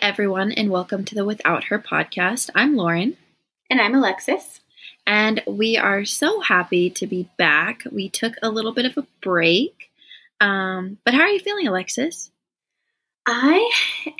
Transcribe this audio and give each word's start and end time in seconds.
everyone, 0.00 0.52
and 0.52 0.70
welcome 0.70 1.04
to 1.04 1.14
the 1.14 1.24
Without 1.24 1.64
Her 1.64 1.78
podcast. 1.78 2.50
I'm 2.54 2.76
Lauren. 2.76 3.16
And 3.68 3.80
I'm 3.80 3.96
Alexis. 3.96 4.60
And 5.06 5.42
we 5.46 5.76
are 5.76 6.04
so 6.04 6.40
happy 6.40 6.88
to 6.90 7.06
be 7.06 7.28
back. 7.36 7.82
We 7.90 8.08
took 8.08 8.34
a 8.40 8.50
little 8.50 8.72
bit 8.72 8.84
of 8.84 8.96
a 8.96 9.06
break. 9.20 9.90
Um, 10.40 10.98
but 11.04 11.14
how 11.14 11.22
are 11.22 11.28
you 11.28 11.40
feeling, 11.40 11.66
Alexis? 11.66 12.30
I 13.26 13.68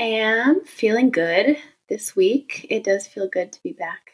am 0.00 0.64
feeling 0.64 1.10
good 1.10 1.58
this 1.88 2.16
week. 2.16 2.66
It 2.70 2.82
does 2.82 3.06
feel 3.06 3.28
good 3.28 3.52
to 3.52 3.62
be 3.62 3.72
back 3.72 4.12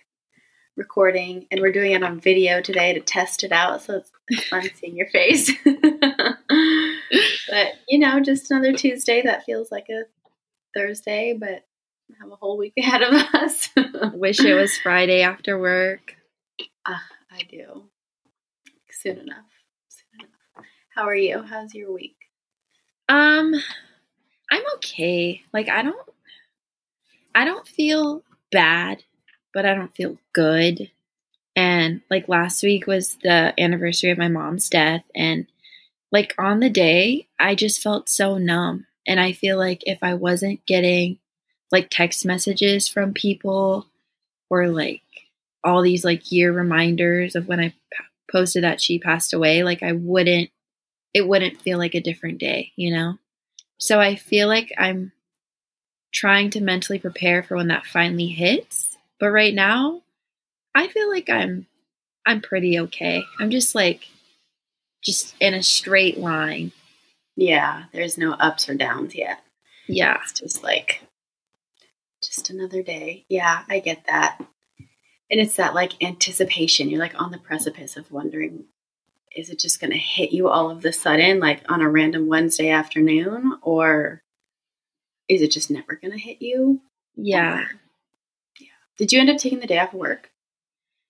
recording, 0.77 1.47
and 1.51 1.61
we're 1.61 1.73
doing 1.73 1.93
it 1.93 2.03
on 2.03 2.21
video 2.21 2.61
today 2.61 2.93
to 2.93 3.01
test 3.01 3.43
it 3.43 3.53
out. 3.53 3.81
So 3.83 4.03
it's 4.29 4.45
fun 4.49 4.69
seeing 4.75 4.97
your 4.97 5.09
face. 5.09 5.51
but, 5.65 5.79
you 7.89 7.99
know, 7.99 8.21
just 8.21 8.51
another 8.51 8.75
Tuesday 8.75 9.23
that 9.23 9.45
feels 9.45 9.73
like 9.73 9.87
a 9.89 10.03
Thursday, 10.75 11.37
but 11.39 11.65
have 12.21 12.31
a 12.31 12.37
whole 12.37 12.57
week 12.59 12.75
ahead 12.79 13.03
of 13.03 13.15
us. 13.15 13.69
Wish 14.15 14.41
it 14.41 14.55
was 14.55 14.77
Friday 14.79 15.23
after 15.23 15.59
work. 15.59 16.17
Uh, 16.87 16.99
I 17.31 17.43
do. 17.49 17.85
Soon 18.91 19.19
enough. 19.19 19.45
Soon 19.89 20.21
enough. 20.21 20.67
How 20.95 21.05
are 21.05 21.17
you? 21.17 21.43
How's 21.43 21.75
your 21.75 21.93
week? 21.93 22.17
Um, 23.09 23.55
I'm 24.51 24.63
okay. 24.77 25.43
Like 25.53 25.69
I 25.69 25.83
don't, 25.83 26.09
I 27.35 27.45
don't 27.45 27.67
feel 27.67 28.23
bad, 28.53 29.03
but 29.53 29.67
I 29.67 29.75
don't 29.75 29.95
feel 29.95 30.19
good. 30.33 30.91
And 31.57 32.01
like 32.11 32.29
last 32.29 32.63
week 32.63 32.87
was 32.87 33.17
the 33.23 33.53
anniversary 33.59 34.11
of 34.11 34.19
my 34.19 34.29
mom's 34.29 34.69
death, 34.69 35.05
and 35.15 35.47
like 36.11 36.35
on 36.39 36.61
the 36.61 36.71
day, 36.71 37.29
I 37.39 37.55
just 37.55 37.83
felt 37.83 38.09
so 38.09 38.39
numb. 38.39 38.87
And 39.07 39.21
I 39.21 39.33
feel 39.33 39.59
like 39.59 39.83
if 39.87 39.99
I 40.03 40.15
wasn't 40.15 40.65
getting 40.67 41.19
like 41.71 41.89
text 41.91 42.25
messages 42.25 42.89
from 42.89 43.13
people 43.13 43.87
or 44.51 44.69
like 44.69 45.03
all 45.63 45.83
these 45.83 46.05
like 46.05 46.31
year 46.31 46.53
reminders 46.53 47.35
of 47.35 47.49
when 47.49 47.61
I 47.61 47.75
posted 48.31 48.65
that 48.65 48.81
she 48.81 48.99
passed 48.99 49.33
away, 49.33 49.63
like 49.63 49.83
I 49.83 49.93
wouldn't, 49.93 50.51
it 51.13 51.27
wouldn't 51.27 51.61
feel 51.61 51.79
like 51.79 51.95
a 51.95 52.01
different 52.01 52.39
day, 52.39 52.73
you 52.77 52.95
know? 52.95 53.19
So 53.79 54.01
I 54.01 54.15
feel 54.17 54.49
like 54.49 54.73
I'm 54.79 55.13
trying 56.13 56.51
to 56.51 56.61
mentally 56.61 56.99
prepare 56.99 57.43
for 57.43 57.57
when 57.57 57.69
that 57.69 57.87
finally 57.87 58.29
hits. 58.29 58.97
But 59.19 59.31
right 59.31 59.55
now, 59.55 60.03
I 60.75 60.89
feel 60.89 61.11
like 61.11 61.29
I'm 61.29 61.67
I'm 62.27 62.41
pretty 62.41 62.79
okay. 62.81 63.25
I'm 63.39 63.51
just 63.51 63.75
like 63.75 64.09
just 65.03 65.35
in 65.41 65.55
a 65.55 65.63
straight 65.63 66.19
line. 66.19 66.73
Yeah, 67.37 67.85
there's 67.93 68.17
no 68.17 68.33
ups 68.33 68.69
or 68.69 68.75
downs 68.75 69.15
yet. 69.15 69.41
Yeah. 69.89 70.19
It's 70.23 70.33
just 70.33 70.63
like 70.63 71.03
just 72.23 72.51
another 72.51 72.83
day. 72.83 73.27
Yeah, 73.29 73.63
I 73.69 73.81
get 73.81 74.05
that. 74.07 74.39
And 75.31 75.41
it's 75.41 75.57
that 75.57 75.75
like 75.75 76.03
anticipation. 76.03 76.89
You're 76.89 77.01
like 77.01 77.21
on 77.21 77.31
the 77.31 77.39
precipice 77.39 77.97
of 77.97 78.11
wondering 78.11 78.65
is 79.35 79.51
it 79.51 79.59
just 79.59 79.81
going 79.81 79.91
to 79.91 79.99
hit 79.99 80.31
you 80.31 80.49
all 80.49 80.71
of 80.71 80.83
the 80.83 80.93
sudden 80.93 81.41
like 81.41 81.61
on 81.69 81.81
a 81.81 81.91
random 81.91 82.29
Wednesday 82.29 82.71
afternoon 82.71 83.59
or 83.63 84.23
is 85.29 85.43
it 85.43 85.51
just 85.51 85.73
never 85.73 85.97
going 85.97 86.13
to 86.13 86.19
hit 86.19 86.41
you? 86.41 86.81
Yeah. 87.17 87.63
Or- 87.63 87.71
yeah. 88.61 88.69
Did 88.97 89.13
you 89.13 89.21
end 89.21 89.31
up 89.31 89.39
taking 89.39 89.61
the 89.61 89.67
day 89.67 89.79
off 89.79 89.93
of 89.93 89.99
work? 89.99 90.31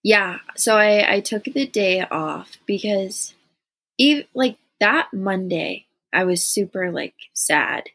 Yeah. 0.03 0.39
So 0.57 0.77
I 0.77 1.15
I 1.15 1.21
took 1.21 1.45
the 1.45 1.67
day 1.67 2.01
off 2.01 2.59
because 2.67 3.35
even 3.99 4.25
like 4.35 4.57
that 4.81 5.13
Monday 5.13 5.87
I 6.15 6.25
was 6.25 6.45
super 6.45 6.91
like 6.91 7.15
sad. 7.35 7.91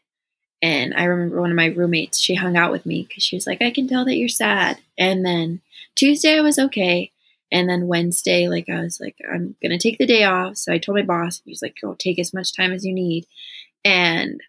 And 0.62 0.94
I 0.94 1.04
remember 1.04 1.40
one 1.40 1.50
of 1.50 1.56
my 1.56 1.66
roommates, 1.66 2.20
she 2.20 2.34
hung 2.34 2.56
out 2.56 2.70
with 2.72 2.84
me 2.86 3.06
because 3.08 3.24
she 3.24 3.36
was 3.36 3.46
like, 3.46 3.62
I 3.62 3.70
can 3.70 3.88
tell 3.88 4.04
that 4.04 4.16
you're 4.16 4.28
sad. 4.28 4.78
And 4.98 5.24
then 5.24 5.62
Tuesday 5.96 6.36
I 6.38 6.42
was 6.42 6.58
okay. 6.58 7.12
And 7.52 7.68
then 7.68 7.88
Wednesday, 7.88 8.48
like 8.48 8.68
I 8.68 8.80
was 8.80 9.00
like, 9.00 9.16
I'm 9.32 9.56
gonna 9.62 9.78
take 9.78 9.98
the 9.98 10.06
day 10.06 10.24
off. 10.24 10.56
So 10.58 10.72
I 10.72 10.78
told 10.78 10.96
my 10.96 11.02
boss, 11.02 11.42
he's 11.44 11.62
like, 11.62 11.76
go 11.80 11.94
take 11.94 12.18
as 12.18 12.34
much 12.34 12.54
time 12.54 12.72
as 12.72 12.84
you 12.84 12.92
need. 12.92 13.26
And 13.84 14.40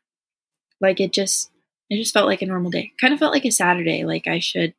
like 0.82 1.00
it 1.00 1.14
just 1.14 1.50
it 1.90 1.98
just 1.98 2.14
felt 2.14 2.28
like 2.28 2.42
a 2.42 2.46
normal 2.46 2.72
day. 2.72 2.92
Kind 3.00 3.14
of 3.14 3.20
felt 3.20 3.34
like 3.34 3.46
a 3.46 3.52
Saturday. 3.52 4.04
Like 4.04 4.28
I 4.28 4.40
should 4.40 4.74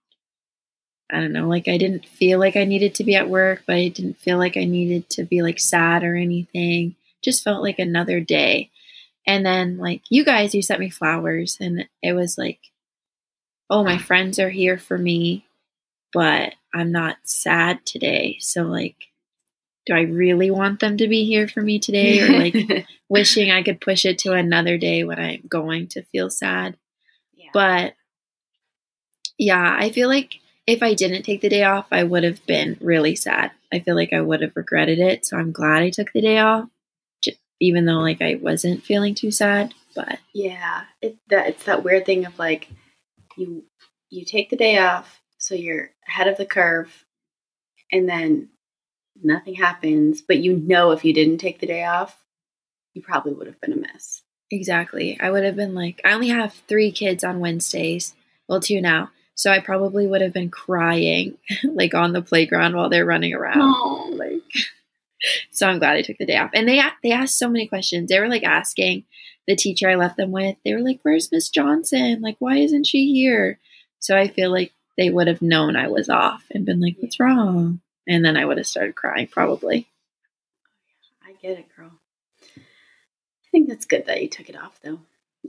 I 1.11 1.21
don't 1.21 1.33
know, 1.33 1.47
like 1.47 1.69
I 1.69 1.77
didn't 1.77 2.07
feel 2.07 2.39
like 2.39 2.57
I 2.57 2.65
needed 2.65 2.95
to 2.97 3.05
be 3.05 3.15
at 3.15 3.29
work, 3.29 3.65
but 3.67 3.77
I 3.77 3.89
didn't 3.89 4.19
feel 4.19 4.39
like 4.39 4.57
I 4.57 4.65
needed 4.65 5.11
to 5.11 5.25
be 5.25 5.43
like 5.43 5.61
sad 5.61 6.05
or 6.05 6.17
anything. 6.17 6.97
Just 7.23 7.45
felt 7.45 7.63
like 7.63 7.79
another 7.79 8.19
day. 8.19 8.71
And 9.27 9.47
then 9.47 9.79
like 9.79 10.03
you 10.11 10.25
guys, 10.25 10.55
you 10.55 10.63
sent 10.63 10.81
me 10.81 10.91
flowers 10.91 11.57
and 11.61 11.87
it 12.03 12.13
was 12.13 12.37
like, 12.37 12.61
oh, 13.71 13.85
my 13.85 13.99
friends 13.99 14.39
are 14.39 14.51
here 14.51 14.79
for 14.79 14.99
me, 14.99 15.47
but 16.13 16.55
I'm 16.75 16.93
not 16.93 17.17
sad 17.25 17.85
today. 17.87 18.39
So 18.41 18.63
like 18.63 18.97
do 19.87 19.95
I 19.95 20.03
really 20.03 20.51
want 20.51 20.81
them 20.81 20.97
to 20.99 21.09
be 21.09 21.25
here 21.25 21.49
for 21.49 21.61
me 21.61 21.79
today 21.79 22.21
or 22.21 22.39
like 22.39 22.87
wishing 23.09 23.51
I 23.51 23.63
could 23.63 23.81
push 23.81 24.05
it 24.05 24.19
to 24.19 24.33
another 24.33 24.79
day 24.79 25.05
when 25.05 25.19
I'm 25.19 25.43
going 25.49 25.89
to 25.89 26.03
feel 26.03 26.31
sad? 26.31 26.77
yeah. 27.35 27.51
But 27.53 27.95
yeah, 29.39 29.77
I 29.79 29.91
feel 29.91 30.09
like 30.09 30.35
if 30.67 30.83
I 30.83 30.95
didn't 30.95 31.25
take 31.25 31.41
the 31.41 31.49
day 31.49 31.65
off, 31.65 31.87
I 31.91 32.05
would 32.05 32.23
have 32.23 32.45
been 32.47 32.77
really 32.81 33.17
sad. 33.17 33.51
I 33.73 33.81
feel 33.81 33.97
like 33.97 34.13
I 34.13 34.21
would 34.21 34.43
have 34.43 34.55
regretted 34.55 35.01
it. 35.01 35.27
So 35.27 35.37
I'm 35.37 35.51
glad 35.51 35.83
I 35.83 35.91
took 35.91 36.13
the 36.13 36.21
day 36.21 36.39
off, 36.39 36.69
even 37.63 37.87
though 37.87 38.01
like 38.01 38.21
I 38.21 38.35
wasn't 38.35 38.83
feeling 38.83 39.15
too 39.15 39.31
sad. 39.31 39.73
But 39.95 40.19
Yeah, 40.33 40.83
it 41.01 41.17
that 41.29 41.49
it's 41.49 41.65
that 41.65 41.85
weird 41.85 42.05
thing 42.05 42.27
of 42.27 42.39
like 42.39 42.69
you 43.37 43.65
you 44.11 44.25
take 44.25 44.51
the 44.51 44.57
day 44.57 44.79
off, 44.79 45.21
so 45.39 45.55
you're 45.55 45.91
ahead 46.09 46.29
of 46.29 46.37
the 46.37 46.45
curve, 46.47 47.05
and 47.91 48.09
then 48.09 48.49
nothing 49.23 49.55
happens. 49.55 50.23
But 50.23 50.39
you 50.39 50.57
know, 50.57 50.91
if 50.91 51.05
you 51.05 51.15
didn't 51.15 51.39
take 51.39 51.61
the 51.61 51.67
day 51.67 51.85
off, 51.85 52.23
you 52.95 53.03
probably 53.03 53.33
would 53.33 53.47
have 53.47 53.61
been 53.61 53.73
a 53.73 53.77
mess. 53.77 54.23
exactly, 54.51 55.19
I 55.21 55.31
would 55.31 55.45
have 55.45 55.57
been 55.57 55.75
like, 55.75 56.01
I 56.05 56.13
only 56.13 56.29
have 56.29 56.53
three 56.69 56.91
kids 56.93 57.25
on 57.25 57.41
Wednesdays. 57.41 58.15
Well, 58.49 58.61
two 58.61 58.81
now. 58.81 59.11
So 59.35 59.51
I 59.51 59.61
probably 59.61 60.07
would 60.07 60.21
have 60.21 60.35
been 60.35 60.51
crying 60.51 61.39
like 61.65 61.95
on 61.95 62.13
the 62.13 62.21
playground 62.23 62.77
while 62.77 62.91
they're 62.91 63.07
running 63.07 63.33
around. 63.35 63.61
Oh, 63.63 64.11
like 64.13 64.43
so 65.51 65.67
i'm 65.69 65.79
glad 65.79 65.97
i 65.97 66.03
took 66.03 66.19
the 66.19 66.27
day 66.27 66.37
off. 66.37 66.51
And 66.55 66.69
they 66.69 66.81
they 67.03 67.13
asked 67.13 67.39
so 67.39 67.49
many 67.49 67.67
questions. 67.67 68.09
They 68.09 68.19
were 68.21 68.29
like 68.29 68.45
asking 68.45 69.05
the 69.49 69.57
teacher 69.57 69.91
i 69.91 69.95
left 69.97 70.17
them 70.17 70.31
with 70.31 70.57
they 70.65 70.73
were 70.75 70.81
like 70.83 71.01
where's 71.03 71.31
miss 71.33 71.49
johnson? 71.49 72.21
Like 72.21 72.37
why 72.39 72.57
isn't 72.59 72.87
she 72.87 73.13
here? 73.13 73.59
So 73.99 74.17
i 74.17 74.29
feel 74.29 74.51
like 74.51 74.73
they 74.99 75.11
would 75.11 75.27
have 75.29 75.43
known 75.43 75.77
i 75.77 75.89
was 75.89 76.09
off 76.09 76.45
and 76.51 76.67
been 76.67 76.81
like 76.81 76.97
what's 77.01 77.19
wrong? 77.21 77.81
And 78.07 78.25
then 78.25 78.37
i 78.37 78.45
would 78.45 78.59
have 78.59 78.67
started 78.67 78.95
crying 78.97 79.29
probably. 79.29 79.89
I 81.25 81.33
get 81.41 81.59
it, 81.59 81.67
girl. 81.77 81.93
I 82.57 83.49
think 83.51 83.69
that's 83.69 83.87
good 83.87 84.07
that 84.07 84.23
you 84.23 84.29
took 84.29 84.49
it 84.49 84.57
off, 84.57 84.79
though. 84.83 85.01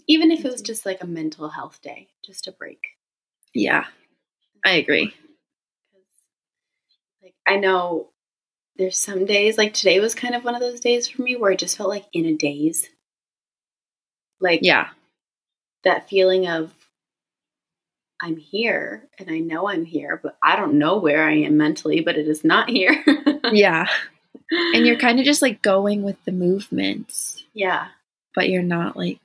Even 0.07 0.31
if 0.31 0.43
it 0.43 0.51
was 0.51 0.61
just 0.61 0.85
like 0.85 1.01
a 1.01 1.07
mental 1.07 1.49
health 1.49 1.81
day, 1.81 2.07
just 2.25 2.47
a 2.47 2.51
break. 2.51 2.87
yeah. 3.53 3.85
I 4.65 4.71
agree. 4.75 5.13
Like 7.21 7.35
I 7.45 7.57
know 7.57 8.09
there's 8.77 8.97
some 8.97 9.25
days 9.25 9.57
like 9.57 9.73
today 9.73 9.99
was 9.99 10.15
kind 10.15 10.35
of 10.35 10.43
one 10.43 10.55
of 10.55 10.61
those 10.61 10.79
days 10.79 11.07
for 11.07 11.21
me 11.21 11.35
where 11.35 11.51
I 11.51 11.55
just 11.55 11.77
felt 11.77 11.89
like 11.89 12.05
in 12.13 12.25
a 12.25 12.33
daze. 12.33 12.89
Like 14.39 14.59
yeah 14.63 14.89
that 15.83 16.09
feeling 16.09 16.47
of 16.47 16.73
I'm 18.21 18.37
here 18.37 19.09
and 19.19 19.29
I 19.29 19.39
know 19.39 19.67
I'm 19.67 19.83
here, 19.83 20.19
but 20.21 20.37
I 20.41 20.55
don't 20.55 20.75
know 20.75 20.97
where 20.97 21.27
I 21.27 21.39
am 21.39 21.57
mentally, 21.57 21.99
but 21.99 22.17
it 22.17 22.27
is 22.27 22.43
not 22.43 22.69
here. 22.69 23.03
yeah 23.51 23.85
and 24.51 24.85
you're 24.85 24.99
kind 24.99 25.19
of 25.19 25.25
just 25.25 25.41
like 25.41 25.61
going 25.61 26.03
with 26.03 26.23
the 26.25 26.31
movements 26.31 27.43
yeah. 27.53 27.87
but 28.35 28.49
you're 28.49 28.61
not 28.61 28.95
like 28.97 29.19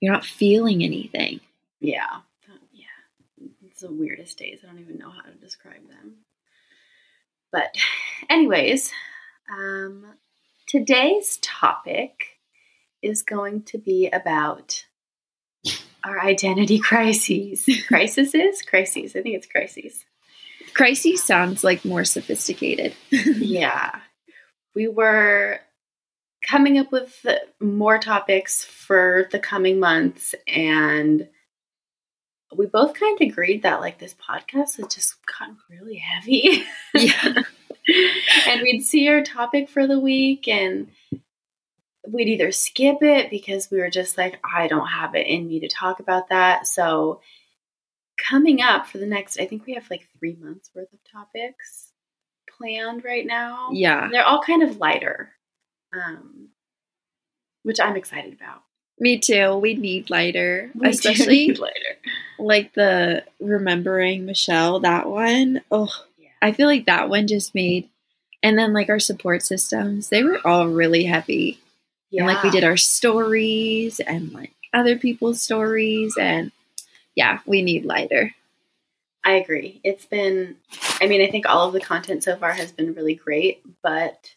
you're 0.00 0.12
not 0.12 0.24
feeling 0.24 0.82
anything 0.82 1.40
Yeah. 1.80 2.20
Yeah. 2.72 3.48
It's 3.66 3.80
the 3.80 3.90
weirdest 3.90 4.38
days. 4.38 4.60
I 4.62 4.66
don't 4.66 4.80
even 4.80 4.98
know 4.98 5.10
how 5.10 5.22
to 5.22 5.36
describe 5.36 5.88
them. 5.88 6.16
But 7.52 7.74
anyways, 8.28 8.92
um 9.50 10.04
today's 10.68 11.38
topic 11.42 12.38
is 13.02 13.22
going 13.22 13.62
to 13.64 13.78
be 13.78 14.08
about 14.12 14.84
our 16.04 16.20
identity 16.20 16.78
crises. 16.82 17.68
Crises? 17.88 18.32
Crises. 18.62 19.16
I 19.16 19.22
think 19.22 19.36
it's 19.36 19.46
crises. 19.46 20.04
crises 20.74 21.22
sounds 21.22 21.64
like 21.64 21.84
more 21.84 22.04
sophisticated 22.04 22.94
yeah. 23.10 24.00
We 24.74 24.86
were 24.86 25.60
coming 26.48 26.78
up 26.78 26.92
with 26.92 27.26
more 27.60 27.98
topics 27.98 28.64
for 28.64 29.28
the 29.32 29.38
coming 29.38 29.80
months 29.80 30.34
and 30.46 31.28
we 32.56 32.66
both 32.66 32.94
kind 32.94 33.20
of 33.20 33.26
agreed 33.26 33.62
that 33.62 33.80
like 33.80 33.98
this 33.98 34.14
podcast 34.14 34.76
has 34.76 34.86
just 34.88 35.16
gotten 35.38 35.56
really 35.70 35.96
heavy. 35.96 36.64
yeah 36.94 37.42
and 38.46 38.62
we'd 38.62 38.82
see 38.82 39.08
our 39.08 39.22
topic 39.22 39.68
for 39.68 39.86
the 39.86 39.98
week 39.98 40.48
and 40.48 40.88
we'd 42.08 42.28
either 42.28 42.52
skip 42.52 43.02
it 43.02 43.30
because 43.30 43.70
we 43.70 43.78
were 43.78 43.90
just 43.90 44.16
like, 44.18 44.40
I 44.44 44.68
don't 44.68 44.86
have 44.86 45.14
it 45.14 45.26
in 45.26 45.46
me 45.46 45.60
to 45.60 45.68
talk 45.68 46.00
about 46.00 46.28
that. 46.28 46.66
So 46.66 47.20
coming 48.18 48.62
up 48.62 48.86
for 48.86 48.98
the 48.98 49.06
next, 49.06 49.38
I 49.40 49.46
think 49.46 49.66
we 49.66 49.74
have 49.74 49.88
like 49.90 50.08
three 50.18 50.36
months 50.40 50.70
worth 50.74 50.92
of 50.92 50.98
topics 51.10 51.92
planned 52.58 53.04
right 53.04 53.26
now. 53.26 53.68
Yeah. 53.72 54.08
They're 54.10 54.24
all 54.24 54.42
kind 54.42 54.62
of 54.62 54.78
lighter, 54.78 55.32
um, 55.94 56.48
which 57.62 57.80
I'm 57.80 57.96
excited 57.96 58.34
about. 58.34 58.62
Me 59.00 59.18
too. 59.18 59.56
We 59.56 59.74
need 59.74 60.10
lighter, 60.10 60.70
We 60.74 60.90
especially 60.90 61.48
need 61.48 61.58
lighter. 61.58 61.96
like 62.38 62.74
the 62.74 63.24
remembering 63.40 64.26
Michelle. 64.26 64.80
That 64.80 65.08
one. 65.08 65.62
Oh, 65.70 65.88
Yeah. 66.18 66.28
I 66.42 66.52
feel 66.52 66.66
like 66.68 66.86
that 66.86 67.08
one 67.08 67.26
just 67.26 67.54
made. 67.54 67.88
And 68.42 68.58
then 68.58 68.72
like 68.72 68.88
our 68.88 69.00
support 69.00 69.42
systems, 69.42 70.08
they 70.10 70.22
were 70.22 70.46
all 70.46 70.68
really 70.68 71.04
heavy. 71.04 71.58
Yeah. 72.10 72.22
And 72.24 72.32
like 72.34 72.42
we 72.42 72.50
did 72.50 72.64
our 72.64 72.76
stories 72.76 74.00
and 74.00 74.32
like 74.32 74.52
other 74.72 74.96
people's 74.98 75.40
stories 75.42 76.14
and 76.20 76.52
yeah, 77.14 77.40
we 77.46 77.62
need 77.62 77.84
lighter. 77.84 78.34
I 79.24 79.32
agree. 79.32 79.80
It's 79.84 80.06
been, 80.06 80.56
I 81.00 81.06
mean, 81.06 81.20
I 81.20 81.30
think 81.30 81.46
all 81.46 81.66
of 81.68 81.74
the 81.74 81.80
content 81.80 82.22
so 82.24 82.36
far 82.36 82.52
has 82.52 82.72
been 82.72 82.94
really 82.94 83.14
great, 83.14 83.62
but 83.82 84.34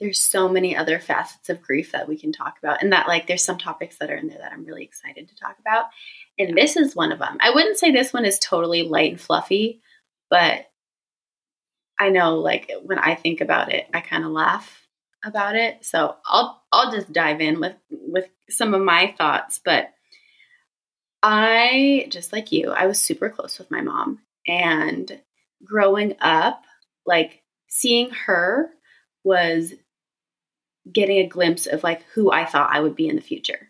there's 0.00 0.18
so 0.18 0.48
many 0.48 0.74
other 0.74 0.98
facets 0.98 1.50
of 1.50 1.60
grief 1.60 1.92
that 1.92 2.08
we 2.08 2.16
can 2.16 2.32
talk 2.32 2.56
about. 2.58 2.82
And 2.82 2.92
that, 2.92 3.06
like, 3.06 3.26
there's 3.26 3.44
some 3.44 3.58
topics 3.58 3.98
that 3.98 4.10
are 4.10 4.16
in 4.16 4.28
there 4.28 4.38
that 4.38 4.52
I'm 4.52 4.64
really 4.64 4.84
excited 4.84 5.28
to 5.28 5.36
talk 5.36 5.56
about. 5.60 5.86
And 6.38 6.56
this 6.56 6.76
is 6.76 6.96
one 6.96 7.12
of 7.12 7.18
them. 7.18 7.36
I 7.40 7.50
wouldn't 7.50 7.78
say 7.78 7.90
this 7.90 8.12
one 8.12 8.24
is 8.24 8.38
totally 8.38 8.82
light 8.82 9.12
and 9.12 9.20
fluffy, 9.20 9.82
but 10.30 10.66
I 11.98 12.08
know, 12.08 12.36
like, 12.36 12.72
when 12.82 12.98
I 12.98 13.14
think 13.14 13.42
about 13.42 13.72
it, 13.72 13.86
I 13.92 14.00
kind 14.00 14.24
of 14.24 14.30
laugh 14.30 14.86
about 15.22 15.54
it. 15.54 15.84
So 15.84 16.16
I'll, 16.24 16.62
I'll 16.72 16.90
just 16.90 17.12
dive 17.12 17.42
in 17.42 17.60
with, 17.60 17.74
with 17.90 18.24
some 18.48 18.72
of 18.72 18.80
my 18.80 19.14
thoughts. 19.18 19.60
But 19.62 19.90
I, 21.22 22.06
just 22.08 22.32
like 22.32 22.52
you, 22.52 22.70
I 22.70 22.86
was 22.86 23.02
super 23.02 23.28
close 23.28 23.58
with 23.58 23.70
my 23.70 23.82
mom. 23.82 24.20
And 24.48 25.20
growing 25.62 26.16
up, 26.22 26.62
like 27.04 27.42
seeing 27.68 28.08
her 28.10 28.70
was 29.22 29.74
getting 30.92 31.18
a 31.18 31.28
glimpse 31.28 31.66
of 31.66 31.82
like 31.82 32.02
who 32.14 32.30
I 32.30 32.44
thought 32.44 32.70
I 32.72 32.80
would 32.80 32.96
be 32.96 33.08
in 33.08 33.16
the 33.16 33.22
future. 33.22 33.68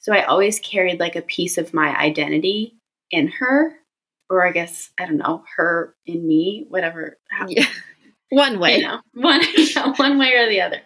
So 0.00 0.12
I 0.12 0.24
always 0.24 0.60
carried 0.60 1.00
like 1.00 1.16
a 1.16 1.22
piece 1.22 1.56
of 1.58 1.72
my 1.72 1.96
identity 1.96 2.76
in 3.10 3.28
her, 3.28 3.74
or 4.28 4.46
I 4.46 4.52
guess, 4.52 4.90
I 4.98 5.06
don't 5.06 5.16
know, 5.16 5.44
her 5.56 5.94
in 6.06 6.26
me, 6.26 6.66
whatever. 6.68 7.18
Yeah. 7.48 7.66
One 8.30 8.58
way. 8.58 8.78
you 8.78 8.82
know, 8.82 9.00
one 9.12 9.40
one 9.96 10.18
way 10.18 10.32
or 10.32 10.48
the 10.48 10.62
other. 10.62 10.80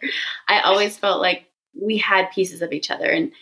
I 0.49 0.61
always 0.61 0.99
felt 0.99 1.23
like 1.23 1.47
we 1.75 1.97
had 1.97 2.31
pieces 2.31 2.61
of 2.61 2.73
each 2.73 2.91
other, 2.91 3.07
and 3.07 3.33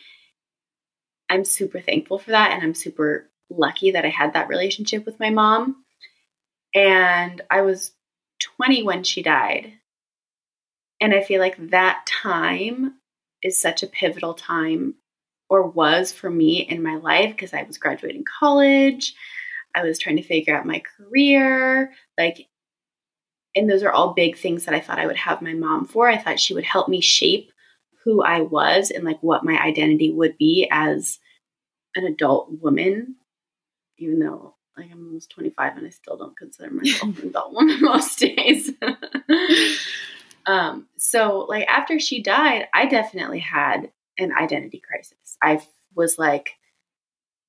I'm 1.28 1.44
super 1.44 1.80
thankful 1.80 2.18
for 2.18 2.30
that, 2.30 2.52
and 2.52 2.62
I'm 2.62 2.74
super 2.74 3.28
lucky 3.50 3.92
that 3.92 4.04
I 4.04 4.10
had 4.10 4.34
that 4.34 4.48
relationship 4.48 5.06
with 5.06 5.18
my 5.18 5.30
mom. 5.30 5.84
And 6.74 7.40
I 7.50 7.62
was 7.62 7.92
20 8.58 8.82
when 8.82 9.02
she 9.02 9.22
died, 9.22 9.72
and 11.00 11.14
I 11.14 11.22
feel 11.22 11.40
like 11.40 11.70
that 11.70 12.06
time 12.06 12.94
is 13.42 13.60
such 13.60 13.82
a 13.82 13.88
pivotal 13.88 14.34
time, 14.34 14.94
or 15.48 15.68
was 15.68 16.12
for 16.12 16.30
me 16.30 16.60
in 16.60 16.82
my 16.82 16.96
life 16.96 17.30
because 17.30 17.54
I 17.54 17.62
was 17.62 17.78
graduating 17.78 18.24
college. 18.38 19.14
I 19.74 19.82
was 19.82 19.98
trying 19.98 20.16
to 20.16 20.22
figure 20.22 20.56
out 20.56 20.66
my 20.66 20.82
career, 20.96 21.92
like 22.18 22.48
and 23.54 23.70
those 23.70 23.82
are 23.82 23.90
all 23.90 24.12
big 24.12 24.36
things 24.36 24.66
that 24.66 24.74
I 24.74 24.80
thought 24.80 24.98
I 24.98 25.06
would 25.06 25.16
have 25.16 25.40
my 25.40 25.54
mom 25.54 25.86
for. 25.86 26.08
I 26.08 26.18
thought 26.18 26.38
she 26.38 26.52
would 26.52 26.64
help 26.64 26.88
me 26.88 27.00
shape 27.00 27.50
who 28.04 28.22
I 28.22 28.42
was 28.42 28.90
and 28.90 29.02
like 29.02 29.18
what 29.22 29.44
my 29.44 29.58
identity 29.58 30.12
would 30.12 30.36
be 30.36 30.68
as 30.70 31.18
an 31.96 32.04
adult 32.04 32.50
woman, 32.60 33.16
even 33.98 34.20
though 34.20 34.54
like 34.76 34.90
I'm 34.92 35.06
almost 35.06 35.30
25 35.30 35.78
and 35.78 35.86
I 35.86 35.90
still 35.90 36.18
don't 36.18 36.36
consider 36.36 36.70
myself 36.70 37.18
an 37.22 37.30
adult 37.30 37.52
woman 37.52 37.78
most 37.80 38.18
days. 38.18 38.72
um, 40.46 40.86
so 40.96 41.46
like 41.48 41.66
after 41.68 41.98
she 41.98 42.22
died, 42.22 42.68
I 42.72 42.86
definitely 42.86 43.40
had 43.40 43.90
an 44.18 44.32
identity 44.32 44.80
crisis. 44.86 45.36
I 45.42 45.60
was 45.94 46.18
like, 46.18 46.50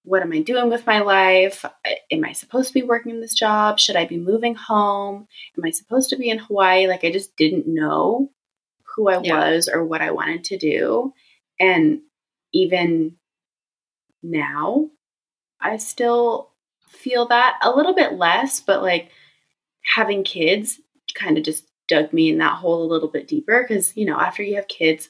what 0.03 0.21
am 0.21 0.31
I 0.31 0.41
doing 0.41 0.69
with 0.69 0.85
my 0.85 0.99
life? 0.99 1.65
Am 2.11 2.23
I 2.23 2.31
supposed 2.31 2.69
to 2.69 2.73
be 2.73 2.83
working 2.83 3.11
in 3.11 3.21
this 3.21 3.33
job? 3.33 3.77
Should 3.77 3.97
I 3.97 4.05
be 4.05 4.17
moving 4.17 4.55
home? 4.55 5.27
Am 5.57 5.65
I 5.65 5.71
supposed 5.71 6.09
to 6.11 6.15
be 6.17 6.29
in 6.29 6.39
Hawaii? 6.39 6.87
Like, 6.87 7.03
I 7.03 7.11
just 7.11 7.35
didn't 7.35 7.67
know 7.67 8.31
who 8.95 9.09
I 9.09 9.19
Yeah. 9.21 9.37
was 9.37 9.67
or 9.67 9.83
what 9.85 10.01
I 10.01 10.11
wanted 10.11 10.45
to 10.45 10.57
do. 10.57 11.13
And 11.59 12.01
even 12.53 13.17
now, 14.23 14.89
I 15.59 15.77
still 15.77 16.51
feel 16.89 17.27
that 17.27 17.59
a 17.61 17.71
little 17.71 17.93
bit 17.93 18.13
less, 18.13 18.59
but 18.61 18.81
like 18.81 19.11
having 19.83 20.23
kids 20.23 20.79
kind 21.15 21.37
of 21.37 21.43
just 21.43 21.65
dug 21.87 22.13
me 22.13 22.29
in 22.29 22.37
that 22.39 22.57
hole 22.57 22.83
a 22.83 22.91
little 22.91 23.09
bit 23.09 23.27
deeper 23.27 23.65
because, 23.67 23.95
you 23.95 24.05
know, 24.05 24.19
after 24.19 24.43
you 24.43 24.55
have 24.55 24.67
kids, 24.67 25.09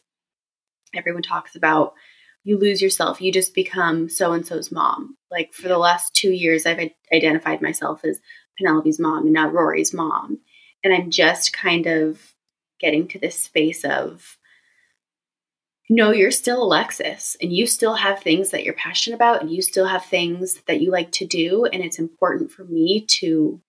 everyone 0.95 1.23
talks 1.23 1.55
about 1.55 1.93
you 2.43 2.57
lose 2.57 2.81
yourself. 2.81 3.21
You 3.21 3.31
just 3.31 3.53
become 3.53 4.07
so 4.09 4.31
and 4.31 4.45
so's 4.45 4.71
mom. 4.71 5.17
Like 5.29 5.53
for 5.53 5.67
the 5.67 5.77
last 5.77 6.13
two 6.15 6.31
years, 6.31 6.65
I've 6.65 6.89
identified 7.11 7.61
myself 7.61 8.05
as 8.05 8.21
Penelope's 8.57 8.99
mom 8.99 9.25
and 9.25 9.33
now 9.33 9.49
Rory's 9.49 9.93
mom. 9.93 10.39
And 10.83 10.93
I'm 10.93 11.11
just 11.11 11.51
kind 11.51 11.87
of 11.87 12.21
getting 12.79 13.07
to 13.09 13.19
this 13.19 13.37
space 13.37 13.83
of 13.83 14.37
no, 15.89 16.11
you're 16.11 16.31
still 16.31 16.63
Alexis 16.63 17.37
and 17.41 17.51
you 17.51 17.65
still 17.65 17.95
have 17.95 18.19
things 18.19 18.51
that 18.51 18.63
you're 18.63 18.73
passionate 18.73 19.15
about 19.15 19.41
and 19.41 19.49
you 19.49 19.61
still 19.61 19.85
have 19.85 20.05
things 20.05 20.61
that 20.67 20.81
you 20.81 20.91
like 20.91 21.11
to 21.13 21.25
do. 21.25 21.65
And 21.65 21.81
it's 21.81 21.99
important 21.99 22.51
for 22.51 22.65
me 22.65 23.05
to 23.19 23.61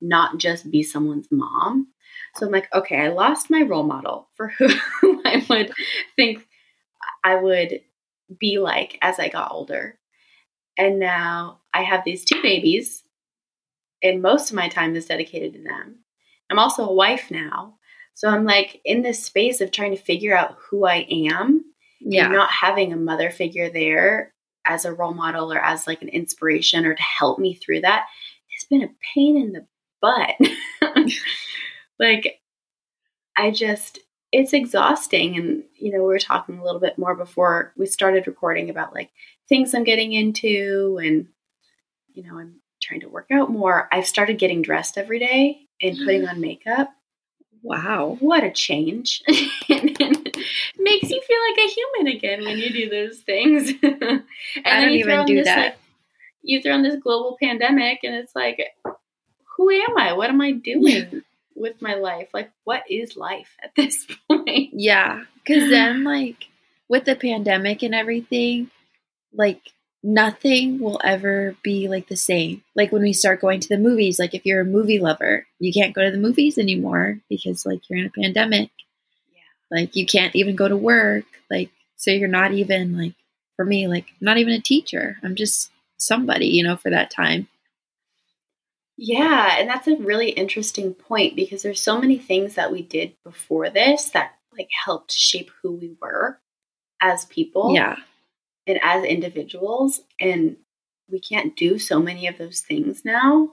not 0.00 0.38
just 0.38 0.70
be 0.70 0.82
someone's 0.82 1.28
mom. 1.30 1.88
So 2.36 2.46
I'm 2.46 2.52
like, 2.52 2.72
okay, 2.74 2.96
I 3.00 3.08
lost 3.08 3.50
my 3.50 3.62
role 3.62 3.84
model 3.84 4.28
for 4.36 4.48
who 4.48 4.68
I 5.24 5.44
would 5.48 5.72
think 6.16 6.46
I 7.24 7.36
would 7.36 7.80
be 8.40 8.58
like 8.58 8.98
as 9.02 9.18
I 9.18 9.28
got 9.28 9.52
older. 9.52 9.98
And 10.76 10.98
now 10.98 11.60
I 11.72 11.82
have 11.82 12.02
these 12.04 12.24
two 12.24 12.42
babies, 12.42 13.04
and 14.02 14.20
most 14.22 14.50
of 14.50 14.56
my 14.56 14.68
time 14.68 14.96
is 14.96 15.06
dedicated 15.06 15.52
to 15.54 15.62
them. 15.62 16.00
I'm 16.50 16.58
also 16.58 16.88
a 16.88 16.92
wife 16.92 17.30
now. 17.30 17.76
So 18.14 18.28
I'm 18.28 18.44
like 18.44 18.80
in 18.84 19.02
this 19.02 19.24
space 19.24 19.60
of 19.60 19.70
trying 19.70 19.96
to 19.96 20.02
figure 20.02 20.36
out 20.36 20.56
who 20.70 20.84
I 20.86 21.06
am 21.08 21.64
Yeah. 22.00 22.24
and 22.26 22.34
not 22.34 22.50
having 22.50 22.92
a 22.92 22.96
mother 22.96 23.30
figure 23.30 23.70
there 23.70 24.34
as 24.66 24.84
a 24.84 24.92
role 24.92 25.14
model 25.14 25.52
or 25.52 25.58
as 25.58 25.86
like 25.86 26.02
an 26.02 26.08
inspiration 26.08 26.84
or 26.86 26.94
to 26.94 27.02
help 27.02 27.38
me 27.38 27.54
through 27.54 27.80
that 27.82 28.06
has 28.56 28.66
been 28.70 28.82
a 28.82 28.94
pain 29.14 29.36
in 29.36 29.52
the 29.52 29.66
butt. 30.00 30.34
like 31.98 32.40
I 33.36 33.50
just 33.50 33.98
it's 34.32 34.52
exhausting 34.52 35.36
and 35.36 35.62
you 35.76 35.92
know 35.92 35.98
we 35.98 36.04
were 36.04 36.18
talking 36.18 36.58
a 36.58 36.64
little 36.64 36.80
bit 36.80 36.98
more 36.98 37.14
before 37.14 37.72
we 37.76 37.86
started 37.86 38.26
recording 38.26 38.68
about 38.68 38.94
like 38.94 39.10
things 39.48 39.74
I'm 39.74 39.84
getting 39.84 40.12
into 40.12 40.98
and 41.02 41.28
you 42.12 42.24
know 42.24 42.38
I'm 42.38 42.56
trying 42.82 43.00
to 43.00 43.08
work 43.08 43.28
out 43.32 43.50
more. 43.50 43.88
I've 43.92 44.06
started 44.06 44.38
getting 44.38 44.62
dressed 44.62 44.98
every 44.98 45.18
day 45.18 45.60
and 45.80 45.96
putting 45.98 46.28
on 46.28 46.40
makeup. 46.40 46.90
wow. 47.62 48.16
What 48.20 48.44
a 48.44 48.50
change. 48.50 49.22
it 49.28 50.36
makes 50.78 51.10
you 51.10 51.22
feel 51.22 51.38
like 51.48 51.58
a 51.58 51.72
human 51.72 52.16
again 52.16 52.44
when 52.44 52.58
you 52.58 52.70
do 52.70 52.90
those 52.90 53.20
things. 53.20 53.72
and 53.82 54.22
I 54.64 54.80
don't 54.80 54.92
you 54.92 54.98
even 54.98 55.14
throw 55.14 55.26
do 55.26 55.36
this, 55.36 55.46
that. 55.46 55.58
Like, 55.58 55.76
you 56.42 56.60
throw 56.60 56.74
in 56.74 56.82
this 56.82 56.96
global 56.96 57.38
pandemic 57.42 58.00
and 58.02 58.14
it's 58.14 58.34
like, 58.34 58.60
who 59.56 59.70
am 59.70 59.96
I? 59.96 60.12
What 60.12 60.28
am 60.28 60.40
I 60.40 60.52
doing 60.52 61.22
with 61.54 61.80
my 61.82 61.94
life? 61.94 62.28
Like, 62.32 62.50
what 62.64 62.82
is 62.90 63.16
life 63.16 63.56
at 63.62 63.72
this 63.76 64.06
point? 64.28 64.70
Yeah. 64.72 65.24
Cause 65.46 65.68
then 65.68 66.04
like 66.04 66.48
with 66.88 67.04
the 67.04 67.16
pandemic 67.16 67.82
and 67.82 67.94
everything, 67.94 68.70
like 69.32 69.60
nothing 70.02 70.78
will 70.78 71.00
ever 71.02 71.56
be 71.62 71.88
like 71.88 72.08
the 72.08 72.16
same. 72.16 72.62
Like 72.76 72.92
when 72.92 73.02
we 73.02 73.12
start 73.12 73.40
going 73.40 73.60
to 73.60 73.68
the 73.68 73.78
movies, 73.78 74.18
like 74.18 74.34
if 74.34 74.44
you're 74.44 74.60
a 74.60 74.66
movie 74.66 74.98
lover, 74.98 75.46
you 75.58 75.72
can't 75.72 75.94
go 75.94 76.02
to 76.02 76.10
the 76.10 76.18
movies 76.18 76.58
anymore 76.58 77.20
because 77.28 77.66
like 77.66 77.80
you're 77.88 77.98
in 77.98 78.06
a 78.06 78.22
pandemic. 78.22 78.70
Yeah. 79.34 79.78
Like 79.78 79.96
you 79.96 80.06
can't 80.06 80.36
even 80.36 80.56
go 80.56 80.68
to 80.68 80.76
work. 80.76 81.24
Like 81.50 81.70
so 81.96 82.10
you're 82.10 82.28
not 82.28 82.52
even 82.52 82.96
like 82.96 83.14
for 83.56 83.64
me, 83.64 83.88
like 83.88 84.06
not 84.20 84.38
even 84.38 84.52
a 84.52 84.60
teacher. 84.60 85.16
I'm 85.22 85.34
just 85.34 85.70
somebody, 85.96 86.46
you 86.48 86.62
know, 86.62 86.76
for 86.76 86.90
that 86.90 87.10
time. 87.10 87.48
Yeah, 88.96 89.56
and 89.58 89.68
that's 89.68 89.88
a 89.88 89.96
really 89.96 90.30
interesting 90.30 90.94
point 90.94 91.34
because 91.36 91.62
there's 91.62 91.80
so 91.82 92.00
many 92.00 92.16
things 92.18 92.54
that 92.54 92.70
we 92.70 92.82
did 92.82 93.14
before 93.24 93.68
this 93.70 94.10
that 94.10 94.32
like 94.56 94.68
helped 94.84 95.10
shape 95.12 95.50
who 95.62 95.72
we 95.72 95.96
were 96.00 96.38
as 97.02 97.26
people. 97.26 97.74
Yeah. 97.74 97.96
and 98.66 98.80
as 98.82 99.04
individuals 99.04 100.00
and 100.20 100.56
we 101.10 101.20
can't 101.20 101.56
do 101.56 101.78
so 101.78 102.00
many 102.00 102.28
of 102.28 102.38
those 102.38 102.60
things 102.62 103.04
now 103.04 103.52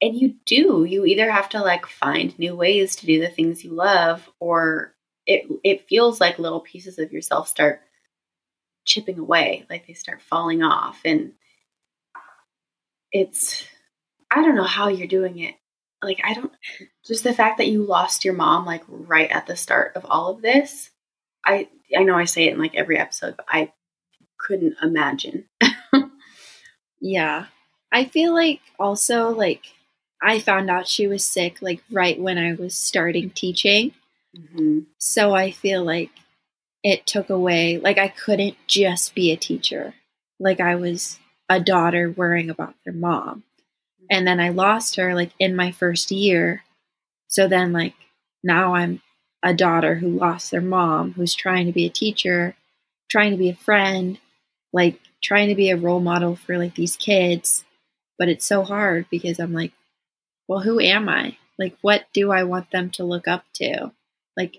and 0.00 0.16
you 0.16 0.34
do 0.46 0.84
you 0.84 1.04
either 1.04 1.30
have 1.30 1.48
to 1.48 1.60
like 1.60 1.86
find 1.86 2.38
new 2.38 2.54
ways 2.54 2.96
to 2.96 3.06
do 3.06 3.20
the 3.20 3.28
things 3.28 3.64
you 3.64 3.70
love 3.72 4.28
or 4.40 4.94
it 5.26 5.44
it 5.64 5.88
feels 5.88 6.20
like 6.20 6.38
little 6.38 6.60
pieces 6.60 6.98
of 6.98 7.12
yourself 7.12 7.48
start 7.48 7.80
chipping 8.84 9.18
away 9.18 9.64
like 9.70 9.86
they 9.86 9.92
start 9.94 10.20
falling 10.20 10.62
off 10.62 11.00
and 11.04 11.32
it's 13.12 13.64
I 14.30 14.42
don't 14.42 14.54
know 14.54 14.64
how 14.64 14.88
you're 14.88 15.06
doing 15.06 15.38
it. 15.38 15.54
Like 16.02 16.20
I 16.24 16.34
don't 16.34 16.52
just 17.06 17.24
the 17.24 17.34
fact 17.34 17.58
that 17.58 17.68
you 17.68 17.84
lost 17.84 18.24
your 18.24 18.34
mom 18.34 18.66
like 18.66 18.82
right 18.88 19.30
at 19.30 19.46
the 19.46 19.56
start 19.56 19.92
of 19.96 20.06
all 20.08 20.30
of 20.30 20.42
this. 20.42 20.90
I 21.44 21.68
I 21.96 22.02
know 22.02 22.16
I 22.16 22.24
say 22.24 22.44
it 22.44 22.54
in 22.54 22.58
like 22.58 22.74
every 22.74 22.98
episode, 22.98 23.36
but 23.36 23.46
I 23.48 23.72
couldn't 24.38 24.76
imagine. 24.82 25.44
yeah. 27.00 27.46
I 27.92 28.04
feel 28.06 28.32
like 28.32 28.60
also 28.78 29.30
like 29.30 29.66
I 30.22 30.38
found 30.38 30.70
out 30.70 30.88
she 30.88 31.06
was 31.06 31.24
sick 31.24 31.60
like 31.60 31.82
right 31.90 32.18
when 32.18 32.38
I 32.38 32.54
was 32.54 32.76
starting 32.76 33.30
teaching. 33.30 33.92
Mm-hmm. 34.36 34.80
So 34.98 35.34
I 35.34 35.50
feel 35.50 35.84
like 35.84 36.10
it 36.82 37.06
took 37.06 37.30
away, 37.30 37.78
like, 37.78 37.98
I 37.98 38.08
couldn't 38.08 38.56
just 38.66 39.14
be 39.14 39.30
a 39.30 39.36
teacher. 39.36 39.94
Like, 40.40 40.60
I 40.60 40.74
was 40.74 41.18
a 41.56 41.60
daughter 41.60 42.10
worrying 42.10 42.50
about 42.50 42.74
their 42.84 42.94
mom. 42.94 43.44
And 44.10 44.26
then 44.26 44.40
I 44.40 44.50
lost 44.50 44.96
her, 44.96 45.14
like, 45.14 45.32
in 45.38 45.56
my 45.56 45.70
first 45.70 46.10
year. 46.10 46.64
So 47.28 47.48
then, 47.48 47.72
like, 47.72 47.94
now 48.42 48.74
I'm 48.74 49.00
a 49.42 49.54
daughter 49.54 49.96
who 49.96 50.08
lost 50.08 50.50
their 50.50 50.60
mom, 50.60 51.12
who's 51.12 51.34
trying 51.34 51.66
to 51.66 51.72
be 51.72 51.86
a 51.86 51.90
teacher, 51.90 52.54
trying 53.10 53.32
to 53.32 53.36
be 53.36 53.48
a 53.48 53.54
friend, 53.54 54.18
like, 54.72 54.98
trying 55.22 55.48
to 55.48 55.54
be 55.54 55.70
a 55.70 55.76
role 55.76 56.00
model 56.00 56.36
for, 56.36 56.58
like, 56.58 56.74
these 56.74 56.96
kids. 56.96 57.64
But 58.18 58.28
it's 58.28 58.46
so 58.46 58.62
hard 58.62 59.06
because 59.10 59.38
I'm 59.38 59.52
like, 59.52 59.72
well, 60.48 60.60
who 60.60 60.80
am 60.80 61.08
I? 61.08 61.36
Like, 61.58 61.76
what 61.82 62.04
do 62.12 62.32
I 62.32 62.44
want 62.44 62.70
them 62.70 62.90
to 62.90 63.04
look 63.04 63.28
up 63.28 63.44
to? 63.54 63.92
Like, 64.36 64.58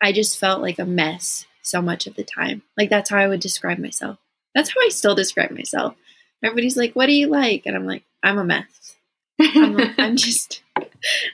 I 0.00 0.12
just 0.12 0.38
felt 0.38 0.62
like 0.62 0.78
a 0.78 0.84
mess 0.86 1.46
so 1.62 1.82
much 1.82 2.06
of 2.06 2.16
the 2.16 2.24
time. 2.24 2.62
Like 2.76 2.90
that's 2.90 3.10
how 3.10 3.18
I 3.18 3.28
would 3.28 3.40
describe 3.40 3.78
myself. 3.78 4.18
That's 4.54 4.70
how 4.70 4.80
I 4.80 4.88
still 4.88 5.14
describe 5.14 5.50
myself. 5.50 5.94
Everybody's 6.42 6.76
like, 6.76 6.94
"What 6.94 7.06
do 7.06 7.12
you 7.12 7.28
like?" 7.28 7.62
And 7.66 7.76
I'm 7.76 7.86
like, 7.86 8.04
"I'm 8.22 8.38
a 8.38 8.44
mess." 8.44 8.96
I'm, 9.40 9.78
a, 9.78 9.94
I'm 9.98 10.16
just 10.16 10.62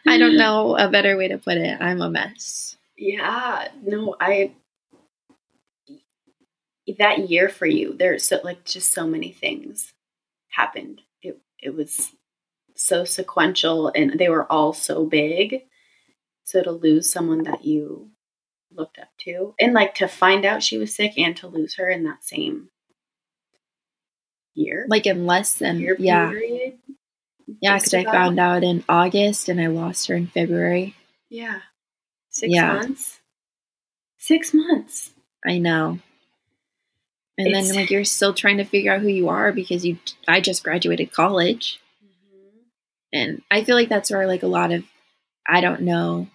I 0.07 0.19
don't 0.19 0.37
know 0.37 0.77
a 0.77 0.89
better 0.89 1.17
way 1.17 1.29
to 1.29 1.39
put 1.39 1.59
it. 1.59 1.81
I'm 1.81 2.01
a 2.01 2.11
mess. 2.11 2.77
Yeah, 2.97 3.69
no, 3.83 4.17
I 4.21 4.53
that 6.99 7.29
year 7.29 7.49
for 7.49 7.67
you, 7.67 7.95
there's 7.95 8.25
so 8.25 8.41
like 8.45 8.65
just 8.65 8.93
so 8.93 9.07
many 9.07 9.33
things 9.33 9.93
happened. 10.49 11.03
It 11.23 11.39
it 11.59 11.75
was 11.75 12.13
so 12.75 13.05
sequential 13.05 13.91
and 13.95 14.19
they 14.19 14.29
were 14.29 14.51
all 14.51 14.73
so 14.73 15.05
big. 15.05 15.63
So 16.45 16.63
to 16.63 16.71
lose 16.71 17.11
someone 17.11 17.43
that 17.45 17.65
you 17.65 18.11
looked 18.73 18.99
up 18.99 19.09
to 19.19 19.55
and 19.59 19.73
like 19.73 19.95
to 19.95 20.07
find 20.07 20.45
out 20.45 20.63
she 20.63 20.79
was 20.79 20.95
sick 20.95 21.13
and 21.17 21.37
to 21.39 21.49
lose 21.49 21.77
her 21.77 21.89
in 21.89 22.05
that 22.05 22.25
same 22.25 22.69
year. 24.57 24.87
Like 24.89 25.07
in 25.07 25.27
less 25.27 25.55
than 25.55 25.79
year 25.81 25.97
yeah. 25.99 26.31
period. 26.31 26.79
Yeah 27.61 27.77
because 27.79 27.95
i 27.95 28.03
found 28.05 28.41
out 28.41 28.65
in 28.65 28.83
august 28.89 29.49
and 29.49 29.61
i 29.61 29.69
lost 29.69 30.09
her 30.09 30.15
in 30.17 30.27
february. 30.27 30.95
Yeah. 31.31 31.61
Six 32.31 32.53
Yeah. 32.53 32.73
months? 32.75 33.21
Six 34.19 34.53
months. 34.53 35.13
I 35.47 35.59
know. 35.59 36.01
And 37.39 37.49
It's- 37.49 37.69
then 37.69 37.77
like 37.77 37.91
you're 37.91 38.05
still 38.05 38.35
trying 38.35 38.57
to 38.57 38.65
figure 38.65 38.93
out 38.93 39.01
who 39.01 39.09
you 39.09 39.29
are 39.29 39.53
because 39.53 39.85
you 39.87 39.99
i 40.27 40.41
just 40.41 40.65
graduated 40.65 41.13
college. 41.13 41.79
And 43.13 43.43
i 43.51 43.63
feel 43.63 43.77
like 43.77 43.89
that's 43.89 44.11
where 44.11 44.27
like 44.27 44.43
a 44.43 44.49
lot 44.49 44.73
of 44.73 44.85
i 45.49 45.61
don't 45.61 45.83
know. 45.83 46.27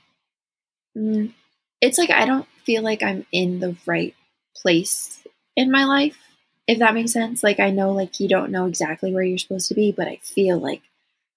Mm, 0.98 1.34
it's 1.82 1.98
like 1.98 2.10
i 2.10 2.26
don't 2.26 2.48
feel 2.66 2.84
like 2.84 3.02
i'm 3.04 3.26
in 3.32 3.60
the 3.60 3.76
right 3.86 4.14
place 4.56 5.24
in 5.56 5.72
my 5.72 5.86
life 5.86 6.18
if 6.72 6.80
that 6.80 6.94
makes 6.94 7.12
sense 7.12 7.44
like 7.44 7.60
i 7.60 7.70
know 7.70 7.92
like 7.92 8.20
you 8.20 8.28
don't 8.28 8.52
know 8.52 8.66
exactly 8.66 9.14
where 9.14 9.24
you're 9.24 9.38
supposed 9.38 9.68
to 9.68 9.76
be 9.76 9.92
but 9.92 10.08
i 10.08 10.16
feel 10.18 10.60
like 10.60 10.82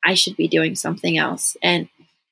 i 0.04 0.14
should 0.14 0.36
be 0.36 0.48
doing 0.48 0.74
something 0.74 1.16
else 1.18 1.56
and 1.62 1.88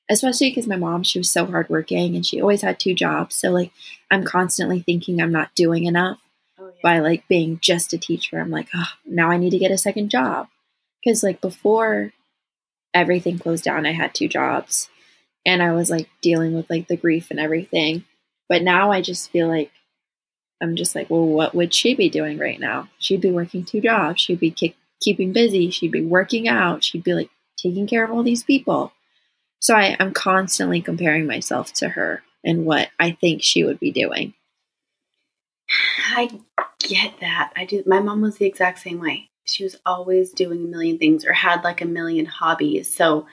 especially 0.09 0.49
because 0.49 0.67
my 0.67 0.75
mom 0.75 1.03
she 1.03 1.19
was 1.19 1.31
so 1.31 1.45
hardworking 1.45 2.15
and 2.15 2.25
she 2.25 2.41
always 2.41 2.61
had 2.61 2.79
two 2.79 2.93
jobs 2.93 3.35
so 3.35 3.49
like 3.49 3.71
i'm 4.11 4.23
constantly 4.23 4.81
thinking 4.81 5.21
i'm 5.21 5.31
not 5.31 5.53
doing 5.55 5.85
enough 5.85 6.19
oh 6.59 6.67
yeah 6.67 6.83
by 6.83 6.99
like 6.99 7.27
being 7.27 7.57
just 7.61 7.93
a 7.93 7.97
teacher. 7.97 8.39
I'm 8.39 8.51
like, 8.51 8.67
oh, 8.75 8.89
now 9.05 9.31
I 9.31 9.37
need 9.37 9.51
to 9.51 9.57
get 9.57 9.71
a 9.71 9.77
second 9.77 10.09
job. 10.09 10.47
Because 11.03 11.23
like 11.23 11.41
before 11.41 12.11
everything 12.93 13.39
closed 13.39 13.63
down, 13.63 13.87
I 13.87 13.93
had 13.93 14.13
two 14.13 14.27
jobs 14.27 14.89
and 15.45 15.63
I 15.63 15.73
was 15.73 15.89
like 15.89 16.09
dealing 16.21 16.53
with 16.53 16.69
like 16.69 16.87
the 16.87 16.97
grief 16.97 17.31
and 17.31 17.39
everything. 17.39 18.03
But 18.49 18.61
now 18.61 18.91
I 18.91 19.01
just 19.01 19.31
feel 19.31 19.47
like 19.47 19.71
I'm 20.63 20.77
just 20.77 20.95
like, 20.95 21.09
well, 21.09 21.25
what 21.25 21.53
would 21.53 21.73
she 21.73 21.93
be 21.93 22.09
doing 22.09 22.37
right 22.37 22.59
now? 22.59 22.89
She'd 22.97 23.21
be 23.21 23.31
working 23.31 23.65
two 23.65 23.81
jobs. 23.81 24.21
She'd 24.21 24.39
be 24.39 24.49
keep, 24.49 24.77
keeping 25.01 25.33
busy. 25.33 25.69
She'd 25.69 25.91
be 25.91 26.05
working 26.05 26.47
out. 26.47 26.83
She'd 26.85 27.03
be 27.03 27.13
like 27.13 27.29
taking 27.57 27.85
care 27.85 28.05
of 28.05 28.11
all 28.11 28.23
these 28.23 28.43
people. 28.43 28.93
So 29.59 29.75
I, 29.75 29.97
I'm 29.99 30.13
constantly 30.13 30.81
comparing 30.81 31.27
myself 31.27 31.73
to 31.73 31.89
her 31.89 32.23
and 32.45 32.65
what 32.65 32.89
I 32.97 33.11
think 33.11 33.43
she 33.43 33.65
would 33.65 33.79
be 33.79 33.91
doing. 33.91 34.33
I 36.15 36.29
get 36.79 37.19
that. 37.19 37.51
I 37.57 37.65
do. 37.65 37.83
My 37.85 37.99
mom 37.99 38.21
was 38.21 38.37
the 38.37 38.45
exact 38.45 38.79
same 38.79 38.99
way. 38.99 39.29
She 39.45 39.65
was 39.65 39.75
always 39.85 40.31
doing 40.31 40.63
a 40.63 40.67
million 40.67 40.97
things 40.97 41.25
or 41.25 41.33
had 41.33 41.65
like 41.65 41.81
a 41.81 41.85
million 41.85 42.25
hobbies. 42.25 42.95
So 42.95 43.27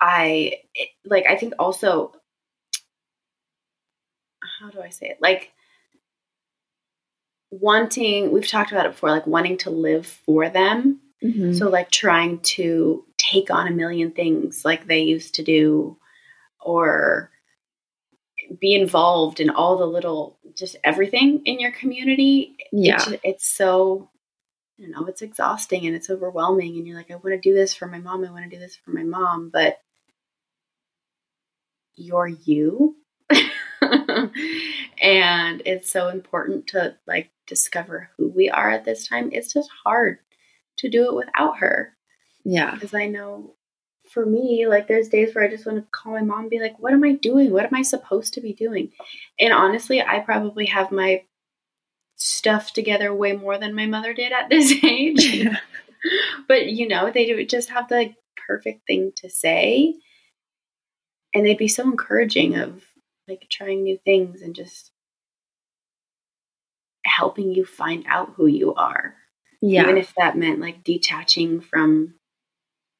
I 0.00 0.58
like 1.06 1.24
I 1.26 1.36
think 1.36 1.54
also 1.58 2.12
how 4.60 4.68
do 4.68 4.82
I 4.82 4.90
say 4.90 5.06
it? 5.06 5.18
Like 5.22 5.53
wanting, 7.60 8.32
we've 8.32 8.48
talked 8.48 8.72
about 8.72 8.86
it 8.86 8.92
before, 8.92 9.10
like 9.10 9.26
wanting 9.26 9.58
to 9.58 9.70
live 9.70 10.06
for 10.06 10.48
them. 10.48 11.00
Mhm. 11.22 11.56
So 11.56 11.68
like 11.68 11.90
trying 11.90 12.40
to 12.40 13.04
take 13.16 13.50
on 13.50 13.66
a 13.66 13.70
million 13.70 14.10
things 14.10 14.64
like 14.64 14.86
they 14.86 15.02
used 15.02 15.34
to 15.36 15.42
do 15.42 15.96
or 16.60 17.30
be 18.60 18.74
involved 18.74 19.40
in 19.40 19.50
all 19.50 19.78
the 19.78 19.86
little 19.86 20.38
just 20.56 20.76
everything 20.84 21.42
in 21.44 21.58
your 21.60 21.72
community. 21.72 22.56
Yeah. 22.72 22.96
It's, 22.96 23.20
it's 23.24 23.48
so 23.56 24.10
you 24.76 24.90
know, 24.90 25.06
it's 25.06 25.22
exhausting 25.22 25.86
and 25.86 25.94
it's 25.94 26.10
overwhelming 26.10 26.76
and 26.76 26.86
you're 26.86 26.96
like 26.96 27.10
I 27.10 27.14
want 27.14 27.28
to 27.28 27.38
do 27.38 27.54
this 27.54 27.72
for 27.72 27.86
my 27.86 27.98
mom, 27.98 28.24
I 28.24 28.30
want 28.30 28.44
to 28.44 28.54
do 28.54 28.60
this 28.60 28.76
for 28.76 28.90
my 28.90 29.04
mom, 29.04 29.50
but 29.52 29.78
you're 31.94 32.26
you. 32.26 32.96
and 34.98 35.62
it's 35.66 35.90
so 35.90 36.08
important 36.08 36.68
to 36.68 36.96
like 37.06 37.30
discover 37.46 38.10
who 38.16 38.28
we 38.28 38.50
are 38.50 38.70
at 38.70 38.84
this 38.84 39.06
time. 39.06 39.30
It's 39.32 39.52
just 39.52 39.70
hard 39.84 40.18
to 40.78 40.88
do 40.88 41.06
it 41.06 41.14
without 41.14 41.58
her 41.58 41.94
yeah. 42.44 42.74
because 42.74 42.94
I 42.94 43.06
know 43.06 43.54
for 44.12 44.24
me, 44.24 44.66
like 44.68 44.86
there's 44.86 45.08
days 45.08 45.34
where 45.34 45.44
I 45.44 45.50
just 45.50 45.66
want 45.66 45.78
to 45.78 45.86
call 45.90 46.12
my 46.12 46.22
mom 46.22 46.42
and 46.42 46.50
be 46.50 46.60
like, 46.60 46.78
"What 46.78 46.92
am 46.92 47.02
I 47.02 47.12
doing? 47.12 47.50
What 47.50 47.64
am 47.64 47.74
I 47.74 47.82
supposed 47.82 48.34
to 48.34 48.40
be 48.40 48.52
doing?" 48.52 48.92
And 49.40 49.52
honestly, 49.52 50.00
I 50.00 50.20
probably 50.20 50.66
have 50.66 50.92
my 50.92 51.24
stuff 52.16 52.72
together 52.72 53.12
way 53.12 53.32
more 53.32 53.58
than 53.58 53.74
my 53.74 53.86
mother 53.86 54.14
did 54.14 54.32
at 54.32 54.48
this 54.48 54.72
age. 54.84 55.46
but 56.48 56.66
you 56.66 56.86
know, 56.86 57.10
they 57.10 57.26
do 57.26 57.44
just 57.44 57.70
have 57.70 57.88
the 57.88 58.14
perfect 58.46 58.86
thing 58.86 59.12
to 59.16 59.28
say, 59.28 59.94
and 61.34 61.44
they'd 61.44 61.58
be 61.58 61.68
so 61.68 61.82
encouraging 61.82 62.56
of 62.56 62.84
like 63.28 63.46
trying 63.50 63.82
new 63.82 63.98
things 64.04 64.42
and 64.42 64.54
just 64.54 64.90
helping 67.04 67.52
you 67.52 67.64
find 67.64 68.04
out 68.08 68.32
who 68.36 68.46
you 68.46 68.74
are 68.74 69.14
yeah. 69.60 69.82
even 69.82 69.98
if 69.98 70.12
that 70.16 70.36
meant 70.36 70.60
like 70.60 70.82
detaching 70.84 71.60
from 71.60 72.14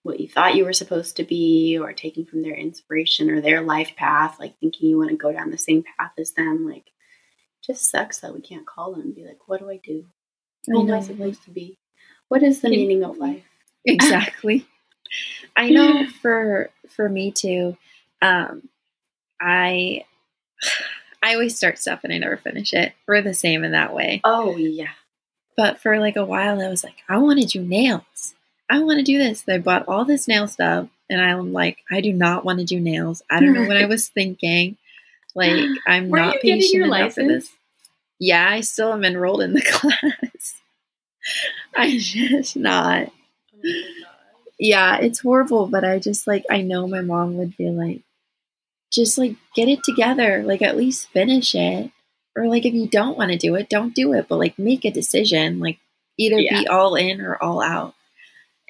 what 0.03 0.21
you 0.21 0.29
thought 0.29 0.55
you 0.55 0.65
were 0.65 0.75
supposed 0.75 1.17
to 1.17 1.25
be 1.25 1.79
or 1.79 1.93
taking 1.93 2.27
from 2.27 2.43
their 2.43 2.55
inspiration 2.55 3.31
or 3.31 3.41
their 3.41 3.63
life 3.63 3.97
path 3.97 4.39
like 4.39 4.59
thinking 4.61 4.89
you 4.89 4.99
want 4.99 5.11
to 5.11 5.17
go 5.17 5.33
down 5.33 5.51
the 5.51 5.59
same 5.59 5.83
path 5.99 6.13
as 6.19 6.33
them 6.33 6.69
like 6.69 6.91
just 7.65 7.91
sucks 7.91 8.21
that 8.21 8.35
we 8.35 8.43
can't 8.43 8.67
call 8.67 8.93
them 8.93 9.01
and 9.01 9.15
be 9.15 9.25
like 9.25 9.39
what 9.47 9.61
do 9.61 9.71
i 9.71 9.81
do 9.83 10.05
who 10.67 10.83
am 10.83 10.93
i 10.93 11.01
supposed 11.01 11.43
to 11.43 11.51
be 11.51 11.79
what 12.29 12.43
is 12.43 12.61
the 12.61 12.69
meaning 12.69 13.03
of 13.03 13.17
life 13.17 13.45
exactly. 13.85 14.67
I 15.57 15.71
know 15.71 16.07
for 16.23 16.71
for 16.89 17.09
me 17.09 17.33
too. 17.33 17.77
Um, 18.23 18.69
I 19.41 20.05
I 21.23 21.35
always 21.35 21.57
start 21.57 21.79
stuff 21.79 22.01
and 22.05 22.13
I 22.13 22.19
never 22.19 22.37
finish 22.37 22.73
it. 22.75 22.93
We're 23.09 23.23
the 23.23 23.35
same 23.35 23.65
in 23.65 23.73
that 23.73 23.95
way. 23.95 24.21
oh 24.25 24.57
yeah 24.57 24.91
But 25.57 25.79
for 25.81 25.99
like 25.99 26.17
a 26.17 26.25
while, 26.25 26.61
I 26.61 26.69
was 26.69 26.85
like, 26.85 26.97
I 27.09 27.17
want 27.19 27.41
to 27.41 27.47
do 27.47 27.63
nails. 27.63 28.35
I 28.71 28.81
want 28.81 28.99
to 28.99 29.05
do 29.05 29.19
this. 29.19 29.45
I 29.49 29.59
bought 29.59 29.87
all 29.89 30.05
this 30.05 30.27
nail 30.27 30.49
stuff, 30.49 30.89
and 31.11 31.21
I'm 31.21 31.53
like, 31.53 31.79
I 31.91 32.01
do 32.01 32.13
not 32.13 32.45
want 32.45 32.59
to 32.61 32.65
do 32.65 32.81
nails. 32.81 33.23
I 33.31 33.41
don't 33.41 33.53
know 33.53 33.67
what 33.67 33.77
I 33.77 33.85
was 33.95 34.09
thinking. 34.09 34.77
Like, 35.35 35.67
I'm 35.87 36.09
Were 36.09 36.19
not 36.19 36.41
patient 36.41 36.73
your 36.75 36.87
enough 36.87 37.15
for 37.15 37.25
this. 37.25 37.51
Yeah, 38.19 38.49
I 38.49 38.61
still 38.63 38.93
am 38.93 39.05
enrolled 39.05 39.43
in 39.43 39.53
the 39.53 39.63
class. 39.71 40.55
I 41.77 41.99
just 41.99 42.57
not. 42.57 43.11
oh 43.65 43.81
yeah, 44.59 44.99
it's 44.99 45.21
horrible, 45.21 45.67
but 45.67 45.85
I 45.85 45.99
just 45.99 46.27
like 46.27 46.45
I 46.51 46.61
know 46.63 46.87
my 46.87 47.01
mom 47.01 47.37
would 47.37 47.57
be 47.57 47.71
like, 47.71 48.03
just 48.95 49.19
like 49.19 49.37
get 49.55 49.69
it 49.69 49.83
together, 49.85 50.43
like 50.45 50.63
at 50.63 50.77
least 50.77 51.09
finish 51.11 51.55
it, 51.55 51.91
or 52.37 52.47
like 52.49 52.65
if 52.65 52.75
you 52.75 52.87
don't 52.89 53.19
want 53.19 53.31
to 53.33 53.39
do 53.39 53.55
it, 53.55 53.69
don't 53.69 53.95
do 53.95 54.13
it, 54.13 54.27
but 54.29 54.39
like 54.39 54.59
make 54.59 54.85
a 54.85 54.91
decision, 54.91 55.61
like 55.61 55.79
either 56.19 56.39
Yeah. 56.39 56.61
be 56.61 56.67
all 56.69 56.95
in 56.95 57.21
or 57.21 57.37
all 57.43 57.63
out. 57.63 57.95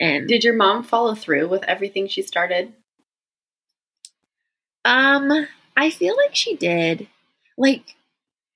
And 0.01 0.27
Did 0.29 0.45
your 0.45 0.55
mom 0.55 0.83
follow 0.83 1.15
through 1.15 1.49
with 1.49 1.63
everything 1.65 2.09
she 2.09 2.23
started? 2.23 2.73
um, 4.85 5.47
I 5.77 5.91
feel 5.91 6.17
like 6.17 6.35
she 6.35 6.57
did. 6.57 7.09
Like, 7.57 7.95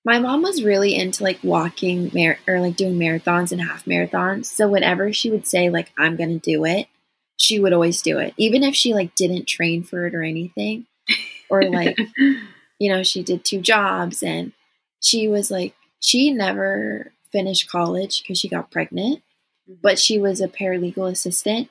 my 0.05 0.19
mom 0.19 0.43
was 0.43 0.63
really 0.63 0.95
into 0.95 1.23
like 1.23 1.39
walking 1.43 2.11
mar- 2.15 2.39
or 2.47 2.61
like 2.61 2.77
doing 2.77 2.99
marathons 2.99 3.53
and 3.53 3.61
half 3.61 3.85
marathons. 3.85 4.47
So 4.47 4.69
whenever 4.69 5.13
she 5.13 5.31
would 5.31 5.47
say 5.47 5.71
like 5.71 5.91
I'm 5.99 6.17
gonna 6.17 6.39
do 6.39 6.65
it, 6.65 6.87
she 7.37 7.59
would 7.61 7.73
always 7.73 8.03
do 8.03 8.19
it, 8.19 8.35
even 8.37 8.63
if 8.63 8.75
she 8.75 8.95
like 8.95 9.15
didn't 9.15 9.47
train 9.47 9.83
for 9.83 10.07
it 10.07 10.15
or 10.15 10.23
anything, 10.23 10.87
or 11.51 11.63
like 11.71 11.99
you 12.79 12.91
know 12.91 13.03
she 13.03 13.23
did 13.23 13.45
two 13.45 13.61
jobs 13.61 14.23
and 14.23 14.53
she 15.01 15.29
was 15.29 15.51
like 15.51 15.75
she 16.01 16.31
never 16.31 17.13
finished 17.33 17.71
college 17.71 18.23
because 18.23 18.39
she 18.39 18.49
got 18.49 18.71
pregnant 18.71 19.19
mm-hmm. 19.69 19.75
but 19.83 19.99
she 19.99 20.19
was 20.19 20.41
a 20.41 20.49
paralegal 20.49 21.11
assistant 21.11 21.69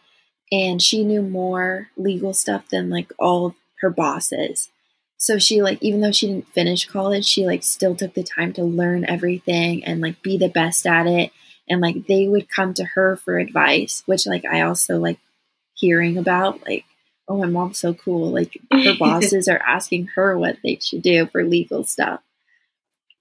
and 0.51 0.81
she 0.81 1.03
knew 1.03 1.21
more 1.21 1.89
legal 1.97 2.33
stuff 2.33 2.69
than 2.69 2.89
like 2.89 3.11
all 3.19 3.55
her 3.81 3.89
bosses. 3.89 4.69
So 5.17 5.39
she 5.39 5.61
like 5.61 5.81
even 5.81 6.01
though 6.01 6.11
she 6.11 6.27
didn't 6.27 6.49
finish 6.49 6.85
college 6.85 7.25
she 7.25 7.45
like 7.45 7.63
still 7.63 7.95
took 7.95 8.13
the 8.13 8.23
time 8.23 8.53
to 8.53 8.63
learn 8.63 9.03
everything 9.05 9.83
and 9.83 9.99
like 9.99 10.21
be 10.21 10.37
the 10.37 10.49
best 10.49 10.85
at 10.85 11.07
it. 11.07 11.31
And 11.67 11.81
like 11.81 12.07
they 12.07 12.27
would 12.27 12.49
come 12.49 12.73
to 12.75 12.85
her 12.85 13.17
for 13.17 13.37
advice 13.37 14.03
which 14.05 14.25
like 14.25 14.45
i 14.45 14.61
also 14.61 14.99
like 14.99 15.19
hearing 15.73 16.17
about 16.17 16.65
like 16.65 16.85
oh 17.27 17.37
my 17.37 17.47
mom's 17.47 17.79
so 17.79 17.93
cool 17.93 18.31
like 18.31 18.57
her 18.71 18.95
bosses 18.97 19.47
are 19.47 19.61
asking 19.65 20.07
her 20.15 20.37
what 20.37 20.57
they 20.63 20.77
should 20.81 21.01
do 21.01 21.25
for 21.27 21.43
legal 21.43 21.83
stuff 21.83 22.21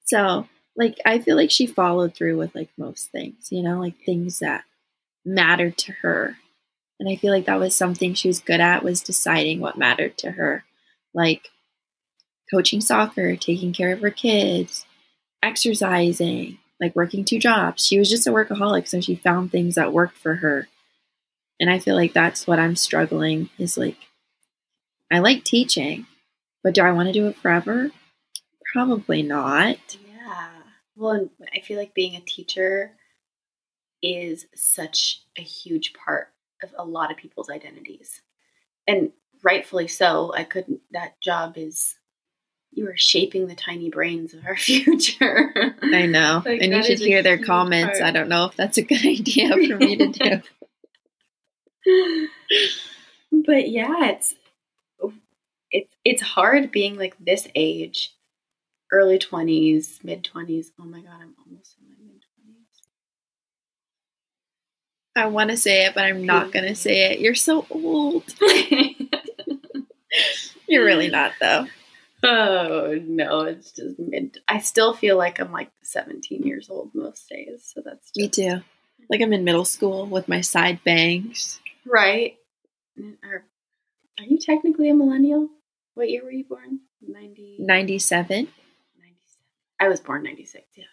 so 0.05 0.47
like 0.77 0.99
I 1.05 1.19
feel 1.19 1.37
like 1.37 1.51
she 1.51 1.67
followed 1.67 2.15
through 2.15 2.37
with 2.37 2.55
like 2.55 2.69
most 2.77 3.11
things, 3.11 3.49
you 3.51 3.63
know, 3.63 3.81
like 3.81 3.97
things 4.05 4.41
that 4.41 4.65
mattered 5.25 5.77
to 5.79 5.93
her. 6.03 6.37
And 7.01 7.09
I 7.09 7.17
feel 7.17 7.33
like 7.33 7.47
that 7.47 7.59
was 7.59 7.75
something 7.75 8.15
she 8.15 8.29
was 8.29 8.41
good 8.41 8.61
at 8.61 8.85
was 8.85 9.01
deciding 9.03 9.61
what 9.61 9.79
mattered 9.79 10.17
to 10.19 10.33
her. 10.33 10.65
Like 11.15 11.51
coaching 12.51 12.81
soccer, 12.81 13.37
taking 13.37 13.73
care 13.73 13.93
of 13.93 14.01
her 14.01 14.11
kids, 14.11 14.85
exercising, 15.43 16.59
like 16.81 16.95
working 16.95 17.25
two 17.25 17.39
jobs. 17.39 17.85
She 17.85 17.99
was 17.99 18.11
just 18.11 18.27
a 18.27 18.31
workaholic, 18.31 18.87
so 18.87 19.01
she 19.01 19.15
found 19.15 19.51
things 19.51 19.75
that 19.75 19.93
worked 19.93 20.19
for 20.19 20.37
her. 20.37 20.69
And 21.59 21.71
I 21.71 21.79
feel 21.79 21.95
like 21.95 22.13
that's 22.13 22.47
what 22.47 22.59
I'm 22.59 22.77
struggling 22.77 23.51
is 23.59 23.79
like 23.79 23.97
I 25.11 25.21
like 25.21 25.45
teaching, 25.45 26.07
but 26.63 26.75
do 26.75 26.83
I 26.83 26.93
want 26.93 27.09
to 27.09 27.13
do 27.13 27.29
it 27.29 27.37
forever? 27.37 27.91
Probably 28.73 29.23
not. 29.23 29.79
Yeah. 30.07 30.49
Well, 30.97 31.31
I 31.55 31.61
feel 31.61 31.79
like 31.79 31.95
being 31.95 32.17
a 32.17 32.21
teacher 32.21 32.93
is 34.03 34.47
such 34.55 35.23
a 35.39 35.43
huge 35.43 35.93
part 35.95 36.29
of 36.63 36.71
a 36.77 36.85
lot 36.85 37.11
of 37.11 37.17
people's 37.17 37.51
identities. 37.51 38.21
And 38.87 39.13
rightfully 39.43 39.89
so. 39.89 40.33
I 40.35 40.45
couldn't, 40.45 40.81
that 40.93 41.21
job 41.21 41.55
is, 41.57 41.95
you 42.73 42.89
are 42.89 42.97
shaping 42.97 43.47
the 43.47 43.55
tiny 43.55 43.91
brains 43.91 44.35
of 44.35 44.45
our 44.45 44.57
future. 44.57 45.53
I 45.83 46.07
know. 46.07 46.43
Like, 46.45 46.61
and 46.61 46.73
you 46.73 46.83
should 46.83 46.99
hear 46.99 47.23
their 47.23 47.43
comments. 47.43 48.01
part. 48.01 48.09
I 48.09 48.11
don't 48.11 48.29
know 48.29 48.47
if 48.47 48.57
that's 48.57 48.79
a 48.79 48.83
good 48.83 49.05
idea 49.07 49.51
for 49.51 49.77
me 49.77 49.97
to 49.97 50.09
do. 50.09 50.43
but 53.47 53.69
yeah, 53.69 54.07
it's 54.07 54.35
it's 55.71 55.93
it's 56.05 56.23
hard 56.23 56.71
being 56.71 56.97
like 56.97 57.17
this 57.19 57.49
age, 57.55 58.13
early 58.93 59.19
twenties, 59.19 60.01
mid 60.03 60.25
twenties. 60.25 60.73
Oh 60.81 60.85
my 60.85 61.01
god, 61.01 61.21
I'm 61.21 61.35
almost 61.47 61.77
in 61.81 61.89
my 61.89 61.95
mid 62.01 62.23
twenties. 62.23 62.67
I 65.17 65.27
want 65.27 65.51
to 65.51 65.57
say 65.57 65.87
it, 65.87 65.95
but 65.95 66.05
I'm 66.05 66.25
not 66.27 66.53
going 66.53 66.67
to 66.67 66.75
say 66.75 67.13
it. 67.13 67.21
You're 67.21 67.35
so 67.35 67.67
old. 67.71 68.25
You're 70.69 70.85
really 70.85 71.09
not, 71.09 71.33
though. 71.41 71.67
oh 72.23 72.99
no, 73.07 73.43
it's 73.43 73.73
just 73.73 73.99
mid. 73.99 74.39
I 74.49 74.59
still 74.61 74.95
feel 74.95 75.17
like 75.17 75.39
I'm 75.39 75.53
like 75.53 75.71
17 75.83 76.43
years 76.43 76.69
old 76.69 76.91
most 76.95 77.29
days. 77.29 77.73
So 77.75 77.83
that's 77.85 78.11
Me 78.17 78.29
too. 78.29 78.61
Like 79.09 79.21
I'm 79.21 79.33
in 79.33 79.45
middle 79.45 79.65
school 79.65 80.07
with 80.07 80.29
my 80.29 80.41
side 80.41 80.83
bangs. 80.85 81.61
Right. 81.87 82.35
Are, 82.99 83.45
are 84.19 84.25
you 84.25 84.39
technically 84.39 84.89
a 84.91 84.95
millennial? 84.95 85.49
What 85.95 86.11
year 86.11 86.25
were 86.25 86.31
you 86.31 86.45
born? 86.45 86.81
90, 87.07 87.57
97. 87.61 88.37
97. 88.37 88.53
I 89.81 89.89
was 89.89 90.01
born 90.01 90.23
96, 90.23 90.65
yeah. 90.77 90.85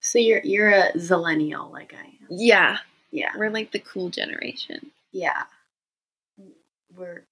So 0.00 0.18
you're 0.18 0.40
you're 0.42 0.70
a 0.70 0.92
zillennial 0.94 1.70
like 1.70 1.94
I 1.94 2.04
am. 2.04 2.26
Yeah. 2.30 2.78
Yeah. 3.12 3.30
We're 3.36 3.50
like 3.50 3.70
the 3.70 3.78
cool 3.78 4.08
generation. 4.10 4.90
Yeah. 5.12 5.44
We're 6.96 7.24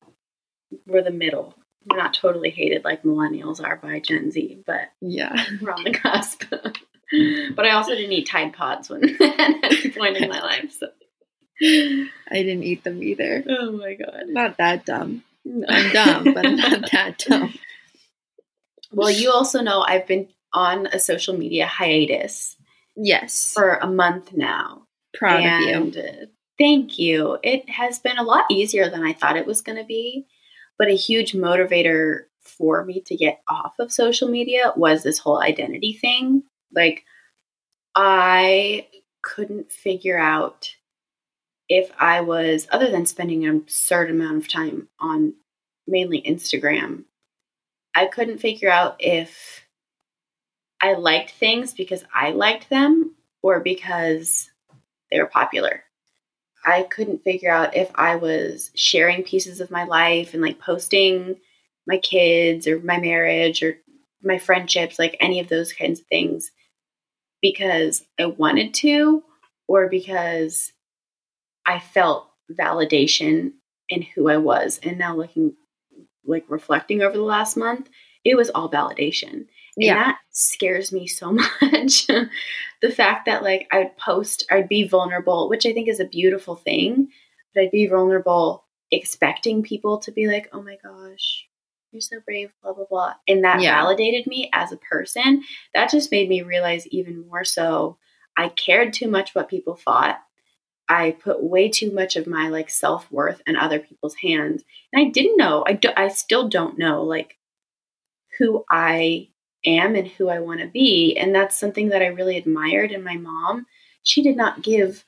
we're 0.87 1.03
the 1.03 1.11
middle. 1.11 1.55
We're 1.85 1.97
not 1.97 2.15
totally 2.15 2.51
hated 2.51 2.85
like 2.85 3.03
millennials 3.03 3.63
are 3.63 3.77
by 3.77 3.99
Gen 3.99 4.31
Z, 4.31 4.63
but 4.67 4.91
Yeah. 5.01 5.35
we're 5.61 5.73
on 5.73 5.83
the 5.83 5.93
cusp. 5.93 6.45
but 6.51 7.67
I 7.67 7.73
also 7.73 7.95
didn't 7.95 8.13
eat 8.13 8.29
Tide 8.29 8.53
Pods 8.53 8.89
when 8.89 9.05
at 9.21 9.65
any 9.65 9.91
point 9.91 10.19
in 10.19 10.29
my 10.29 10.41
life. 10.41 10.73
So 10.79 10.89
I 11.63 12.43
didn't 12.43 12.63
eat 12.65 12.85
them 12.85 13.03
either. 13.03 13.45
Oh 13.49 13.73
my 13.73 13.95
god. 13.95 14.25
Not 14.29 14.57
that 14.59 14.87
dumb. 14.87 15.23
No. 15.45 15.67
I'm 15.69 15.93
dumb, 15.93 16.35
but 16.35 16.47
I'm 16.47 16.57
not 16.57 16.91
that 16.93 17.19
dumb. 17.19 17.55
Well, 18.93 19.11
you 19.11 19.31
also 19.31 19.63
know 19.63 19.83
I've 19.83 20.07
been 20.07 20.29
on 20.53 20.87
a 20.87 20.99
social 20.99 21.37
media 21.37 21.67
hiatus 21.67 22.57
Yes. 22.97 23.53
for 23.55 23.75
a 23.75 23.87
month 23.87 24.33
now. 24.33 24.83
Proud 25.15 25.45
of 25.45 25.95
you. 25.95 26.01
uh, 26.03 26.27
thank 26.59 26.99
you. 26.99 27.39
It 27.43 27.69
has 27.71 27.99
been 27.99 28.19
a 28.19 28.23
lot 28.23 28.45
easier 28.51 28.89
than 28.91 29.03
I 29.05 29.13
thought 29.13 29.37
it 29.37 29.47
was 29.47 29.63
going 29.63 29.79
to 29.79 29.85
be, 29.85 30.27
but 30.79 30.89
a 30.89 30.97
huge 30.97 31.33
motivator 31.33 32.25
for 32.43 32.85
me 32.85 33.01
to 33.07 33.17
get 33.17 33.41
off 33.49 33.75
of 33.79 33.93
social 33.93 34.29
media 34.29 34.73
was 34.77 35.03
this 35.03 35.19
whole 35.19 35.41
identity 35.41 35.93
thing. 36.01 36.43
Like, 36.75 37.05
I 37.95 38.89
couldn't 39.23 39.71
figure 39.73 40.19
out 40.19 40.75
if 41.71 41.91
I 41.99 42.21
was, 42.21 42.67
other 42.73 42.91
than 42.91 43.07
spending 43.07 43.47
an 43.47 43.57
absurd 43.57 44.11
amount 44.11 44.39
of 44.39 44.49
time 44.49 44.89
on 44.99 45.35
mainly 45.87 46.21
Instagram, 46.21 47.05
I 47.95 48.07
couldn't 48.07 48.39
figure 48.39 48.69
out 48.69 48.97
if 48.99 49.63
I 50.83 50.95
liked 50.95 51.31
things 51.31 51.73
because 51.73 52.05
I 52.13 52.33
liked 52.33 52.69
them 52.71 53.15
or 53.41 53.61
because 53.61 54.51
they 55.11 55.21
were 55.21 55.27
popular. 55.27 55.85
I 56.67 56.83
couldn't 56.83 57.23
figure 57.23 57.53
out 57.53 57.77
if 57.77 57.91
I 57.95 58.17
was 58.17 58.73
sharing 58.75 59.23
pieces 59.23 59.61
of 59.61 59.71
my 59.71 59.85
life 59.85 60.35
and 60.35 60.43
like 60.43 60.59
posting 60.59 61.37
my 61.87 61.99
kids 61.99 62.67
or 62.67 62.81
my 62.81 62.99
marriage 62.99 63.63
or 63.63 63.79
my 64.23 64.39
friendships, 64.39 64.99
like 64.99 65.17
any 65.21 65.39
of 65.39 65.49
those 65.49 65.73
kinds 65.73 66.01
of 66.01 66.07
things, 66.07 66.51
because 67.41 68.03
I 68.19 68.27
wanted 68.27 68.75
to 68.75 69.23
or 69.69 69.89
because 69.89 70.73
I 71.67 71.79
felt 71.79 72.29
validation 72.53 73.53
in 73.89 74.03
who 74.03 74.29
I 74.29 74.37
was. 74.37 74.79
And 74.83 74.99
now 74.99 75.17
looking, 75.17 75.55
like 76.25 76.45
reflecting 76.49 77.03
over 77.03 77.17
the 77.17 77.23
last 77.23 77.57
month, 77.57 77.89
it 78.25 78.37
was 78.37 78.51
all 78.51 78.71
validation. 78.71 79.33
And 79.33 79.47
Yeah. 79.77 79.95
that 79.95 80.19
scares 80.31 80.93
me 80.93 81.07
so 81.07 81.33
much. 81.63 82.07
the 82.07 82.91
fact 82.95 83.27
that 83.27 83.43
like 83.43 83.67
I'd 83.73 83.97
post, 83.97 84.45
I'd 84.51 84.69
be 84.69 84.87
vulnerable, 84.87 85.49
which 85.49 85.67
I 85.67 85.73
think 85.73 85.89
is 85.89 86.01
a 86.01 86.05
beautiful 86.05 86.57
thing, 86.57 87.09
but 87.55 87.63
I'd 87.65 87.71
be 87.71 87.87
vulnerable 87.87 88.65
expecting 88.91 89.63
people 89.63 89.99
to 89.99 90.11
be 90.13 90.27
like, 90.27 90.49
oh 90.53 90.63
my 90.63 90.77
gosh, 90.83 91.47
you're 91.93 92.01
so 92.01 92.17
brave, 92.25 92.53
blah, 92.63 92.73
blah, 92.73 92.85
blah. 92.91 93.15
And 93.29 93.45
that 93.45 93.61
Yeah. 93.61 93.81
validated 93.81 94.27
me 94.27 94.51
as 94.53 94.73
a 94.73 94.77
person. 94.79 95.43
That 95.75 95.91
just 95.91 96.11
made 96.11 96.29
me 96.29 96.43
realize 96.43 96.87
even 96.89 97.27
more 97.29 97.45
so 97.45 97.99
I 98.37 98.49
cared 98.51 98.93
too 98.93 99.09
much 99.09 99.35
what 99.35 99.49
people 99.49 99.77
thought. 99.77 100.19
I 100.91 101.13
put 101.13 101.41
way 101.41 101.69
too 101.69 101.93
much 101.93 102.17
of 102.17 102.27
my 102.27 102.49
like 102.49 102.69
self 102.69 103.11
worth 103.13 103.41
in 103.47 103.55
other 103.55 103.79
people's 103.79 104.17
hands, 104.17 104.65
and 104.93 105.07
I 105.07 105.09
didn't 105.11 105.37
know. 105.37 105.63
I 105.65 105.75
do, 105.75 105.91
I 105.97 106.09
still 106.09 106.49
don't 106.49 106.79
know 106.79 107.05
like 107.05 107.39
who 108.39 108.65
I 108.69 109.29
am 109.65 109.95
and 109.95 110.09
who 110.09 110.29
I 110.29 110.41
want 110.41 110.61
to 110.61 110.67
be, 110.67 111.17
and 111.17 111.33
that's 111.33 111.57
something 111.57 111.91
that 111.91 112.03
I 112.03 112.07
really 112.09 112.37
admired 112.37 112.91
in 112.91 113.05
my 113.05 113.17
mom. 113.17 113.67
She 114.03 114.21
did 114.21 114.37
not 114.37 114.63
give 114.63 115.05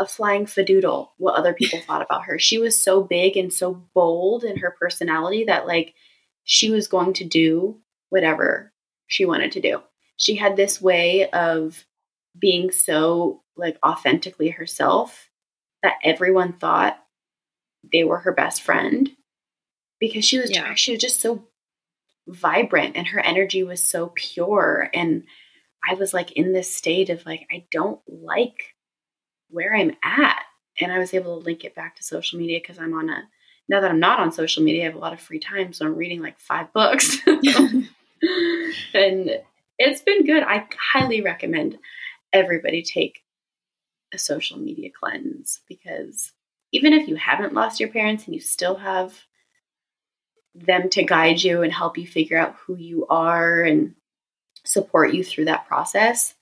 a 0.00 0.04
flying 0.04 0.46
fadoodle 0.46 1.10
what 1.18 1.36
other 1.36 1.54
people 1.58 1.80
thought 1.86 2.02
about 2.02 2.24
her. 2.24 2.40
She 2.40 2.58
was 2.58 2.82
so 2.82 3.04
big 3.04 3.36
and 3.36 3.52
so 3.52 3.84
bold 3.94 4.42
in 4.42 4.58
her 4.58 4.74
personality 4.80 5.44
that 5.44 5.68
like 5.68 5.94
she 6.42 6.72
was 6.72 6.88
going 6.88 7.12
to 7.14 7.24
do 7.24 7.78
whatever 8.08 8.72
she 9.06 9.24
wanted 9.24 9.52
to 9.52 9.60
do. 9.60 9.80
She 10.16 10.34
had 10.34 10.56
this 10.56 10.82
way 10.82 11.30
of 11.30 11.84
being 12.38 12.70
so 12.70 13.42
like 13.56 13.78
authentically 13.84 14.50
herself 14.50 15.28
that 15.82 15.94
everyone 16.02 16.52
thought 16.52 16.98
they 17.92 18.04
were 18.04 18.18
her 18.18 18.32
best 18.32 18.62
friend 18.62 19.10
because 20.00 20.24
she 20.24 20.38
was 20.38 20.50
Yeah. 20.50 20.74
she 20.74 20.92
was 20.92 21.00
just 21.00 21.20
so 21.20 21.44
vibrant 22.26 22.96
and 22.96 23.06
her 23.08 23.20
energy 23.20 23.62
was 23.62 23.88
so 23.88 24.12
pure 24.14 24.90
and 24.92 25.24
I 25.88 25.94
was 25.94 26.12
like 26.12 26.32
in 26.32 26.52
this 26.52 26.74
state 26.74 27.08
of 27.10 27.24
like 27.24 27.46
I 27.50 27.64
don't 27.70 28.00
like 28.06 28.74
where 29.50 29.74
I'm 29.74 29.96
at. 30.02 30.42
And 30.80 30.92
I 30.92 30.98
was 30.98 31.12
able 31.14 31.38
to 31.38 31.44
link 31.44 31.64
it 31.64 31.74
back 31.74 31.96
to 31.96 32.04
social 32.04 32.38
media 32.38 32.60
because 32.60 32.78
I'm 32.78 32.94
on 32.94 33.08
a, 33.08 33.22
now 33.68 33.80
that 33.80 33.90
I'm 33.90 34.00
not 34.00 34.20
on 34.20 34.30
social 34.32 34.62
media, 34.62 34.82
I 34.82 34.86
have 34.86 34.94
a 34.94 34.98
lot 34.98 35.12
of 35.12 35.20
free 35.20 35.40
time. 35.40 35.72
So 35.72 35.84
I'm 35.84 35.96
reading 35.96 36.22
like 36.22 36.38
five 36.38 36.72
books. 36.72 37.16
and 37.26 37.86
it's 39.78 40.02
been 40.02 40.24
good. 40.24 40.42
I 40.42 40.66
highly 40.92 41.20
recommend 41.20 41.78
everybody 42.32 42.82
take 42.82 43.20
a 44.12 44.18
social 44.18 44.58
media 44.58 44.90
cleanse 44.90 45.60
because 45.68 46.32
even 46.72 46.92
if 46.92 47.08
you 47.08 47.16
haven't 47.16 47.54
lost 47.54 47.80
your 47.80 47.88
parents 47.88 48.26
and 48.26 48.34
you 48.34 48.40
still 48.40 48.76
have 48.76 49.14
them 50.54 50.90
to 50.90 51.04
guide 51.04 51.42
you 51.42 51.62
and 51.62 51.72
help 51.72 51.98
you 51.98 52.06
figure 52.06 52.38
out 52.38 52.56
who 52.66 52.76
you 52.76 53.06
are 53.08 53.62
and 53.62 53.94
support 54.64 55.14
you 55.14 55.22
through 55.24 55.46
that 55.46 55.66
process, 55.66 56.34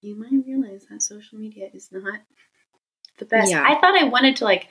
you 0.00 0.16
might 0.16 0.44
realize 0.46 0.86
that 0.90 1.02
social 1.02 1.38
media 1.38 1.68
is 1.72 1.88
not 1.92 2.20
the 3.18 3.24
best. 3.24 3.50
Yeah. 3.50 3.64
I 3.64 3.80
thought 3.80 3.94
I 3.94 4.04
wanted 4.04 4.36
to 4.36 4.44
like 4.44 4.68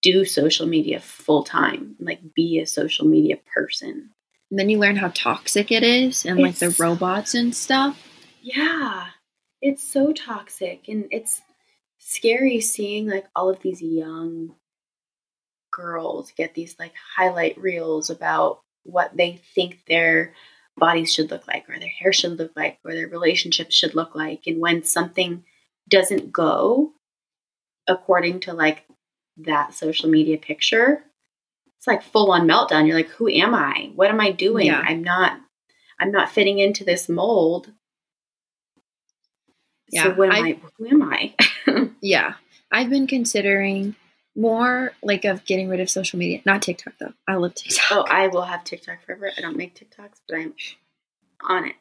do 0.00 0.24
social 0.24 0.66
media 0.66 1.00
full 1.00 1.44
time, 1.44 1.96
like 2.00 2.34
be 2.34 2.58
a 2.58 2.66
social 2.66 3.06
media 3.06 3.36
person. 3.54 4.10
And 4.50 4.58
then 4.58 4.68
you 4.68 4.78
learn 4.78 4.96
how 4.96 5.08
toxic 5.14 5.70
it 5.70 5.82
is 5.82 6.26
and 6.26 6.38
like 6.38 6.56
the 6.56 6.74
robots 6.78 7.34
and 7.34 7.54
stuff. 7.54 8.11
Yeah, 8.42 9.06
it's 9.60 9.82
so 9.82 10.12
toxic 10.12 10.88
and 10.88 11.06
it's 11.12 11.40
scary 11.98 12.60
seeing 12.60 13.08
like 13.08 13.26
all 13.36 13.48
of 13.48 13.60
these 13.60 13.80
young 13.80 14.56
girls 15.70 16.32
get 16.36 16.52
these 16.52 16.76
like 16.78 16.92
highlight 17.16 17.56
reels 17.56 18.10
about 18.10 18.58
what 18.82 19.16
they 19.16 19.40
think 19.54 19.78
their 19.86 20.34
bodies 20.76 21.14
should 21.14 21.30
look 21.30 21.46
like 21.46 21.68
or 21.70 21.78
their 21.78 21.88
hair 21.88 22.12
should 22.12 22.38
look 22.38 22.50
like 22.56 22.78
or 22.84 22.92
their 22.92 23.06
relationships 23.06 23.74
should 23.74 23.94
look 23.94 24.16
like 24.16 24.42
and 24.46 24.60
when 24.60 24.82
something 24.82 25.44
doesn't 25.88 26.32
go 26.32 26.92
according 27.86 28.40
to 28.40 28.52
like 28.52 28.84
that 29.36 29.72
social 29.74 30.10
media 30.10 30.36
picture 30.36 31.04
it's 31.78 31.86
like 31.86 32.02
full 32.02 32.30
on 32.30 32.46
meltdown. 32.46 32.86
You're 32.86 32.96
like 32.96 33.08
who 33.08 33.28
am 33.28 33.54
i? 33.54 33.92
What 33.94 34.10
am 34.10 34.20
i 34.20 34.32
doing? 34.32 34.66
Yeah. 34.66 34.82
i'm 34.84 35.04
not 35.04 35.38
i'm 36.00 36.10
not 36.10 36.30
fitting 36.30 36.58
into 36.58 36.84
this 36.84 37.08
mold 37.08 37.70
Yeah, 39.92 40.04
so 40.04 40.10
what 40.14 40.28
am 40.34 40.44
I- 40.44 40.48
I, 40.48 40.58
who 40.78 40.86
am 40.88 41.02
i 41.02 41.34
Yeah. 42.00 42.34
I've 42.70 42.88
been 42.90 43.06
considering 43.06 43.94
more 44.34 44.92
like 45.02 45.24
of 45.26 45.44
getting 45.44 45.68
rid 45.68 45.78
of 45.80 45.90
social 45.90 46.18
media. 46.18 46.40
Not 46.46 46.62
TikTok 46.62 46.94
though. 46.98 47.12
I 47.28 47.34
love 47.34 47.54
TikTok. 47.54 47.86
oh 47.90 48.04
i 48.10 48.26
will 48.28 48.42
have 48.42 48.64
tiktok 48.64 49.04
forever 49.04 49.30
i 49.36 49.40
don't 49.42 49.56
make 49.58 49.74
tiktoks 49.74 50.20
but 50.26 50.38
i'm 50.38 50.54
on 51.42 51.66
it 51.68 51.74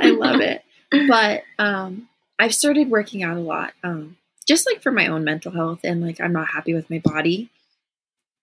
I 0.00 0.10
love 0.10 0.40
it. 0.52 0.64
But 1.08 1.42
um 1.58 2.08
I've 2.38 2.54
started 2.54 2.90
working 2.90 3.22
out 3.22 3.36
a 3.36 3.40
lot. 3.40 3.72
Um 3.84 4.16
just 4.46 4.66
like 4.66 4.82
for 4.82 4.90
my 4.90 5.06
own 5.06 5.22
mental 5.24 5.52
health 5.52 5.80
and 5.84 6.00
like 6.02 6.20
I'm 6.20 6.32
not 6.32 6.48
happy 6.48 6.74
with 6.74 6.90
my 6.90 6.98
body. 6.98 7.50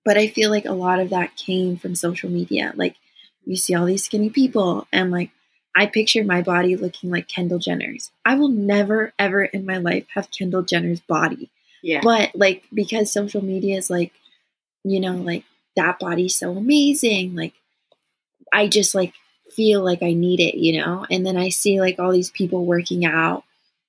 But 0.06 0.18
I 0.18 0.28
feel 0.28 0.50
like 0.50 0.66
a 0.66 0.72
lot 0.74 1.00
of 1.02 1.10
that 1.10 1.36
came 1.36 1.76
from 1.78 1.96
social 1.96 2.30
media. 2.30 2.72
Like 2.76 2.96
you 3.46 3.56
see 3.58 3.76
all 3.76 3.86
these 3.86 4.04
skinny 4.06 4.30
people 4.30 4.88
and 4.94 5.12
like 5.12 5.32
I 5.76 5.86
picture 5.86 6.24
my 6.24 6.42
body 6.42 6.76
looking 6.76 7.10
like 7.10 7.28
Kendall 7.28 7.60
Jenner's. 7.60 8.12
I 8.26 8.36
will 8.36 8.50
never 8.50 9.14
ever 9.20 9.44
in 9.44 9.66
my 9.66 9.78
life 9.78 10.06
have 10.14 10.32
Kendall 10.32 10.64
Jenner's 10.64 11.00
body. 11.00 11.50
yeah 11.82 12.02
But 12.04 12.32
like 12.36 12.64
because 12.74 13.12
social 13.12 13.44
media 13.44 13.78
is 13.78 13.90
like, 13.90 14.14
you 14.84 15.00
know, 15.00 15.16
like 15.16 15.44
that 15.76 16.00
body's 16.00 16.36
so 16.36 16.52
amazing. 16.58 17.36
Like 17.36 17.54
I 18.52 18.68
just 18.68 18.96
like 18.96 19.14
feel 19.56 19.84
like 19.84 20.04
I 20.04 20.14
need 20.14 20.40
it, 20.40 20.56
you 20.56 20.80
know? 20.80 21.06
And 21.10 21.26
then 21.26 21.38
I 21.38 21.50
see 21.50 21.80
like 21.80 22.00
all 22.00 22.12
these 22.12 22.32
people 22.32 22.66
working 22.66 23.06
out 23.06 23.44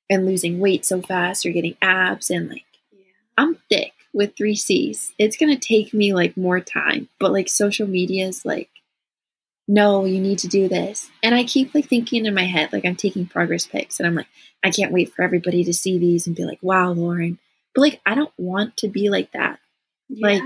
and 0.09 0.27
losing 0.27 0.59
weight 0.59 0.85
so 0.85 1.01
fast 1.01 1.47
or 1.47 1.51
getting 1.51 1.77
abs 1.81 2.31
and 2.31 2.49
like 2.49 2.65
yeah 2.93 2.99
I'm 3.39 3.57
thick 3.69 3.93
with 4.13 4.37
three 4.37 4.57
C's. 4.57 5.13
It's 5.19 5.37
gonna 5.37 5.59
take 5.59 5.95
me 5.95 6.13
like 6.15 6.37
more 6.37 6.61
time. 6.61 7.09
But 7.19 7.33
like 7.33 7.49
social 7.49 7.87
media 7.87 8.27
is 8.27 8.45
like, 8.45 8.69
no, 9.73 10.05
you 10.05 10.21
need 10.21 10.41
to 10.41 10.49
do 10.49 10.69
this. 10.69 11.09
And 11.23 11.33
I 11.33 11.45
keep 11.45 11.75
like 11.75 11.89
thinking 11.89 12.27
in 12.27 12.35
my 12.35 12.45
head, 12.45 12.73
like 12.73 12.85
I'm 12.85 12.97
taking 12.97 13.27
progress 13.27 13.67
pics 13.67 14.01
and 14.01 14.07
I'm 14.07 14.17
like, 14.17 14.27
I 14.65 14.71
can't 14.71 14.93
wait 14.93 15.13
for 15.13 15.23
everybody 15.23 15.63
to 15.65 15.73
see 15.73 15.97
these 15.97 16.27
and 16.27 16.35
be 16.35 16.45
like, 16.45 16.59
wow, 16.61 16.91
Lauren. 16.91 17.39
But 17.75 17.83
like 17.83 18.01
I 18.05 18.15
don't 18.15 18.33
want 18.37 18.77
to 18.79 18.89
be 18.89 19.11
like 19.11 19.33
that. 19.33 19.59
Like. 20.09 20.43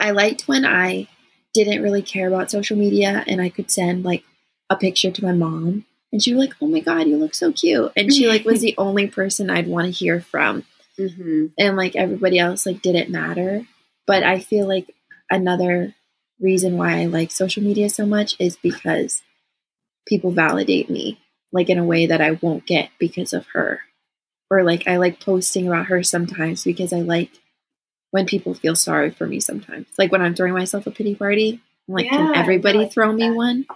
I 0.00 0.12
liked 0.12 0.46
when 0.46 0.64
I 0.64 1.08
didn't 1.54 1.82
really 1.82 2.02
care 2.02 2.28
about 2.28 2.52
social 2.52 2.76
media 2.76 3.24
and 3.26 3.40
I 3.40 3.48
could 3.48 3.68
send 3.68 4.04
like 4.04 4.22
a 4.70 4.76
picture 4.76 5.10
to 5.10 5.24
my 5.24 5.32
mom 5.32 5.86
and 6.12 6.22
she 6.22 6.32
was 6.32 6.46
like, 6.46 6.54
"Oh 6.60 6.66
my 6.66 6.80
god, 6.80 7.06
you 7.06 7.16
look 7.16 7.34
so 7.34 7.52
cute." 7.52 7.92
And 7.96 8.12
she 8.12 8.28
like 8.28 8.44
was 8.44 8.60
the 8.62 8.74
only 8.78 9.06
person 9.08 9.50
I'd 9.50 9.66
want 9.66 9.86
to 9.86 9.90
hear 9.90 10.20
from 10.20 10.64
hmm 10.96 11.46
and 11.58 11.76
like 11.76 11.94
everybody 11.94 12.38
else 12.38 12.66
like 12.66 12.82
didn't 12.82 13.10
matter. 13.10 13.66
But 14.06 14.22
I 14.22 14.38
feel 14.40 14.66
like 14.66 14.94
another 15.30 15.94
reason 16.40 16.76
why 16.76 17.00
I 17.00 17.06
like 17.06 17.30
social 17.30 17.62
media 17.62 17.88
so 17.90 18.06
much 18.06 18.36
is 18.38 18.56
because 18.56 19.22
people 20.06 20.30
validate 20.30 20.88
me 20.88 21.20
like 21.52 21.68
in 21.68 21.78
a 21.78 21.84
way 21.84 22.06
that 22.06 22.20
I 22.20 22.32
won't 22.32 22.66
get 22.66 22.90
because 22.98 23.32
of 23.32 23.46
her. 23.54 23.80
Or 24.50 24.62
like 24.62 24.86
I 24.88 24.96
like 24.96 25.20
posting 25.20 25.66
about 25.68 25.86
her 25.86 26.02
sometimes 26.02 26.64
because 26.64 26.92
I 26.92 27.00
like 27.00 27.30
when 28.10 28.26
people 28.26 28.54
feel 28.54 28.74
sorry 28.76 29.10
for 29.10 29.26
me 29.26 29.40
sometimes. 29.40 29.86
Like 29.98 30.10
when 30.12 30.22
I'm 30.22 30.34
throwing 30.34 30.54
myself 30.54 30.86
a 30.86 30.90
pity 30.90 31.14
party, 31.14 31.60
I'm 31.88 31.94
like, 31.94 32.06
Yeah, 32.06 32.16
can 32.16 32.36
everybody 32.36 32.78
like 32.78 32.92
throw 32.92 33.12
me 33.12 33.28
that. 33.28 33.34
one? 33.36 33.66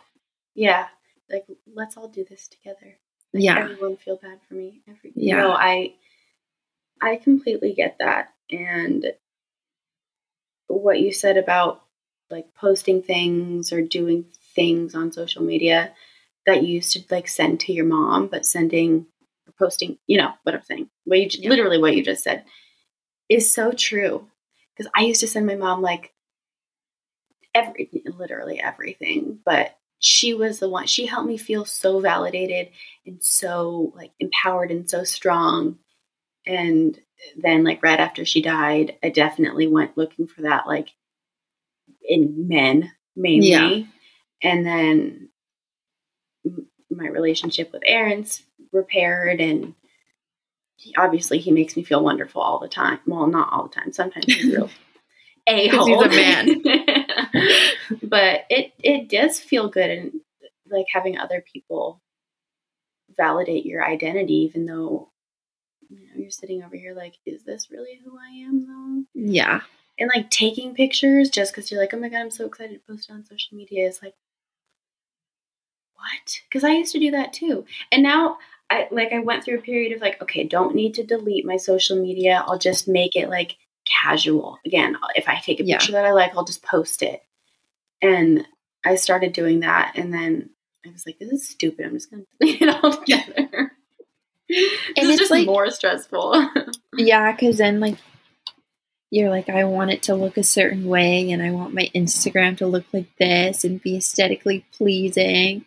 Yeah. 0.55 0.87
Like, 1.31 1.44
let's 1.75 1.96
all 1.96 2.09
do 2.09 2.25
this 2.29 2.48
together. 2.48 2.96
Like, 3.33 3.42
Yeah. 3.42 3.59
Everyone 3.59 3.96
feel 3.96 4.16
bad 4.16 4.38
for 4.48 4.55
me. 4.55 4.83
Every, 4.88 5.12
Yeah. 5.14 5.37
No, 5.37 5.53
I, 5.53 5.94
I 7.01 7.16
completely 7.16 7.75
get 7.75 7.96
that. 7.98 8.33
And 8.51 9.12
what 10.68 11.01
you 11.01 11.12
said 11.12 11.37
about 11.37 11.82
like 12.33 12.55
posting 12.55 13.03
things 13.03 13.73
or 13.73 13.83
doing 13.83 14.25
things 14.55 14.95
on 14.95 15.12
social 15.12 15.42
media 15.42 15.92
that 16.47 16.62
you 16.62 16.75
used 16.75 16.92
to 16.92 17.03
like 17.14 17.29
send 17.29 17.61
to 17.61 17.73
your 17.73 17.85
mom, 17.85 18.27
but 18.27 18.45
sending 18.47 19.07
or 19.47 19.53
posting, 19.59 19.99
you 20.07 20.18
know 20.18 20.33
what 20.42 20.55
I'm 20.55 20.62
saying? 20.62 20.90
What 21.05 21.18
you 21.18 21.29
Yeah. 21.35 21.51
literally 21.51 21.79
what 21.79 21.95
you 21.95 22.03
just 22.03 22.25
said 22.25 22.45
is 23.29 23.53
so 23.53 23.73
true. 23.73 24.29
Because 24.77 24.90
I 24.97 25.03
used 25.03 25.21
to 25.21 25.29
send 25.29 25.47
my 25.47 25.55
mom 25.55 25.83
like 25.83 26.12
every 27.55 27.90
literally 28.18 28.61
everything, 28.61 29.38
but 29.45 29.77
she 29.99 30.35
was 30.35 30.59
the 30.59 30.68
one 30.68 30.87
she 30.87 31.07
helped 31.07 31.29
me 31.29 31.37
feel 31.37 31.64
so 31.64 32.01
validated 32.01 32.71
and 33.07 33.23
so 33.23 33.92
like 33.95 34.11
empowered 34.18 34.71
and 34.71 34.88
so 34.90 35.05
strong. 35.05 35.79
And 36.47 36.99
then 37.37 37.62
like 37.62 37.83
right 37.83 38.01
after 38.01 38.25
she 38.25 38.42
died, 38.42 38.97
I 39.03 39.11
definitely 39.11 39.68
went 39.68 39.97
looking 39.97 40.27
for 40.27 40.42
that 40.42 40.66
like 40.66 40.88
in 42.09 42.49
men 42.49 42.93
mainly. 43.17 43.49
Yeah. 43.51 43.83
And 44.43 44.67
then 44.67 45.29
my 46.91 47.07
relationship 47.09 47.73
with 47.73 47.83
Aaron's 47.87 48.43
repaired 48.73 49.41
and 49.41 49.75
he- 50.77 50.95
obviously 50.97 51.38
he 51.38 51.51
makes 51.53 51.77
me 51.77 51.85
feel 51.85 52.03
wonderful 52.03 52.43
all 52.43 52.59
the 52.59 52.69
time. 52.69 52.99
Well, 53.07 53.27
not 53.27 53.53
all 53.53 53.65
the 53.69 53.75
time. 53.75 53.93
Sometimes 53.93 54.27
he's 54.27 54.45
real 54.55 54.71
a 55.49 55.69
'Cause 55.69 55.87
he's 55.87 56.03
a 56.03 56.09
man. 56.09 56.62
but 58.03 58.45
it 58.51 58.73
it 58.79 59.09
does 59.09 59.41
feel 59.41 59.69
good 59.69 59.91
and 59.91 60.12
like 60.71 60.87
having 60.93 61.19
other 61.19 61.45
people 61.53 62.01
validate 63.17 63.67
your 63.67 63.85
identity, 63.85 64.35
even 64.35 64.67
though 64.67 65.11
you 65.91 66.07
know 66.07 66.12
you're 66.17 66.31
sitting 66.31 66.62
over 66.62 66.77
here 66.77 66.95
like, 66.95 67.15
is 67.27 67.43
this 67.45 67.71
really 67.71 68.01
who 68.05 68.17
I 68.19 68.31
am 68.47 68.67
though? 68.67 69.05
Yeah. 69.15 69.61
And 69.98 70.11
like 70.14 70.31
taking 70.31 70.74
pictures 70.74 71.28
just 71.31 71.52
because 71.55 71.70
you're 71.70 71.81
like, 71.81 71.92
oh 71.94 71.98
my 71.98 72.09
god, 72.09 72.20
I'm 72.22 72.31
so 72.31 72.46
excited 72.46 72.74
to 72.74 72.92
post 72.92 73.09
it 73.11 73.12
on 73.12 73.24
social 73.24 73.57
media 73.57 73.87
is 73.87 74.00
like, 74.02 74.14
what? 75.94 76.40
Because 76.48 76.64
I 76.64 76.72
used 76.72 76.92
to 76.92 76.98
do 76.98 77.11
that 77.12 77.33
too, 77.33 77.64
and 77.92 78.02
now 78.02 78.38
I 78.70 78.88
like 78.90 79.12
I 79.12 79.18
went 79.20 79.44
through 79.44 79.59
a 79.59 79.62
period 79.62 79.92
of 79.92 80.00
like, 80.00 80.20
okay, 80.22 80.44
don't 80.44 80.74
need 80.74 80.94
to 80.94 81.05
delete 81.05 81.44
my 81.44 81.57
social 81.57 82.00
media. 82.02 82.42
I'll 82.46 82.59
just 82.59 82.88
make 82.88 83.14
it 83.14 83.28
like 83.28 83.57
casual. 84.02 84.59
Again, 84.64 84.96
if 85.14 85.28
I 85.28 85.38
take 85.40 85.61
a 85.61 85.64
Yeah. 85.64 85.76
picture 85.78 85.92
that 85.92 86.05
I 86.07 86.12
like, 86.12 86.35
I'll 86.37 86.44
just 86.44 86.64
post 86.64 87.02
it. 87.02 87.22
And 88.00 88.46
I 88.85 88.96
started 88.96 89.33
doing 89.33 89.61
that, 89.61 89.92
and 89.96 90.12
then 90.12 90.50
I 90.85 90.90
was 90.90 91.05
like, 91.07 91.18
this 91.18 91.31
is 91.31 91.48
stupid. 91.48 91.85
I'm 91.87 91.92
just 91.92 92.11
gonna 92.11 92.24
delete 92.40 92.62
it 92.62 92.68
all 92.83 92.92
together. 92.96 93.72
And 94.48 95.09
it's 95.09 95.18
just 95.18 95.31
like- 95.31 95.46
more 95.46 95.70
stressful. 95.70 96.48
Yeah, 96.96 97.33
because 97.33 97.57
then 97.59 97.81
like 97.81 97.96
you're 99.12 99.29
like, 99.29 99.51
I 99.51 99.64
want 99.64 99.90
it 99.90 100.03
to 100.05 100.14
look 100.14 100.38
a 100.38 100.42
certain 100.42 100.87
way, 100.87 101.31
and 101.31 101.42
I 101.42 101.51
want 101.51 101.75
my 101.75 101.90
Instagram 101.94 102.57
to 102.57 102.66
look 102.66 102.87
like 102.94 103.14
this 103.18 103.62
and 103.62 103.83
be 103.83 103.98
aesthetically 103.98 104.64
pleasing. 104.77 105.66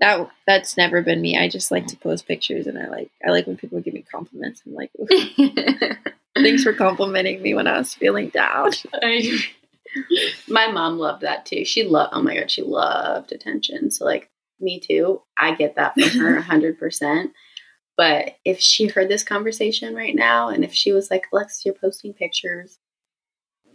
That 0.00 0.28
that's 0.48 0.76
never 0.76 1.00
been 1.00 1.20
me. 1.20 1.38
I 1.38 1.48
just 1.48 1.70
like 1.70 1.86
to 1.86 1.96
post 1.96 2.26
pictures, 2.26 2.66
and 2.66 2.76
I 2.76 2.88
like 2.88 3.10
I 3.24 3.30
like 3.30 3.46
when 3.46 3.56
people 3.56 3.80
give 3.80 3.94
me 3.94 4.04
compliments. 4.10 4.62
I'm 4.66 4.74
like, 4.74 4.90
thanks 6.34 6.64
for 6.64 6.72
complimenting 6.72 7.40
me 7.40 7.54
when 7.54 7.68
I 7.68 7.78
was 7.78 7.94
feeling 7.94 8.30
down. 8.30 8.72
I- 8.94 9.38
my 10.48 10.68
mom 10.72 10.98
loved 10.98 11.20
that 11.22 11.44
too. 11.46 11.64
She 11.66 11.84
loved, 11.84 12.14
oh 12.14 12.22
my 12.22 12.34
god, 12.36 12.50
she 12.50 12.62
loved 12.62 13.30
attention. 13.30 13.90
So, 13.90 14.06
like, 14.06 14.30
me 14.58 14.80
too. 14.80 15.20
I 15.36 15.54
get 15.54 15.76
that 15.76 15.92
from 15.94 16.08
her 16.18 16.40
100%. 16.48 17.30
But 17.96 18.36
if 18.44 18.58
she 18.58 18.86
heard 18.88 19.08
this 19.08 19.22
conversation 19.24 19.94
right 19.94 20.14
now, 20.14 20.48
and 20.48 20.64
if 20.64 20.72
she 20.72 20.92
was 20.92 21.10
like, 21.10 21.26
"Lex, 21.32 21.64
you're 21.64 21.74
posting 21.74 22.12
pictures 22.14 22.78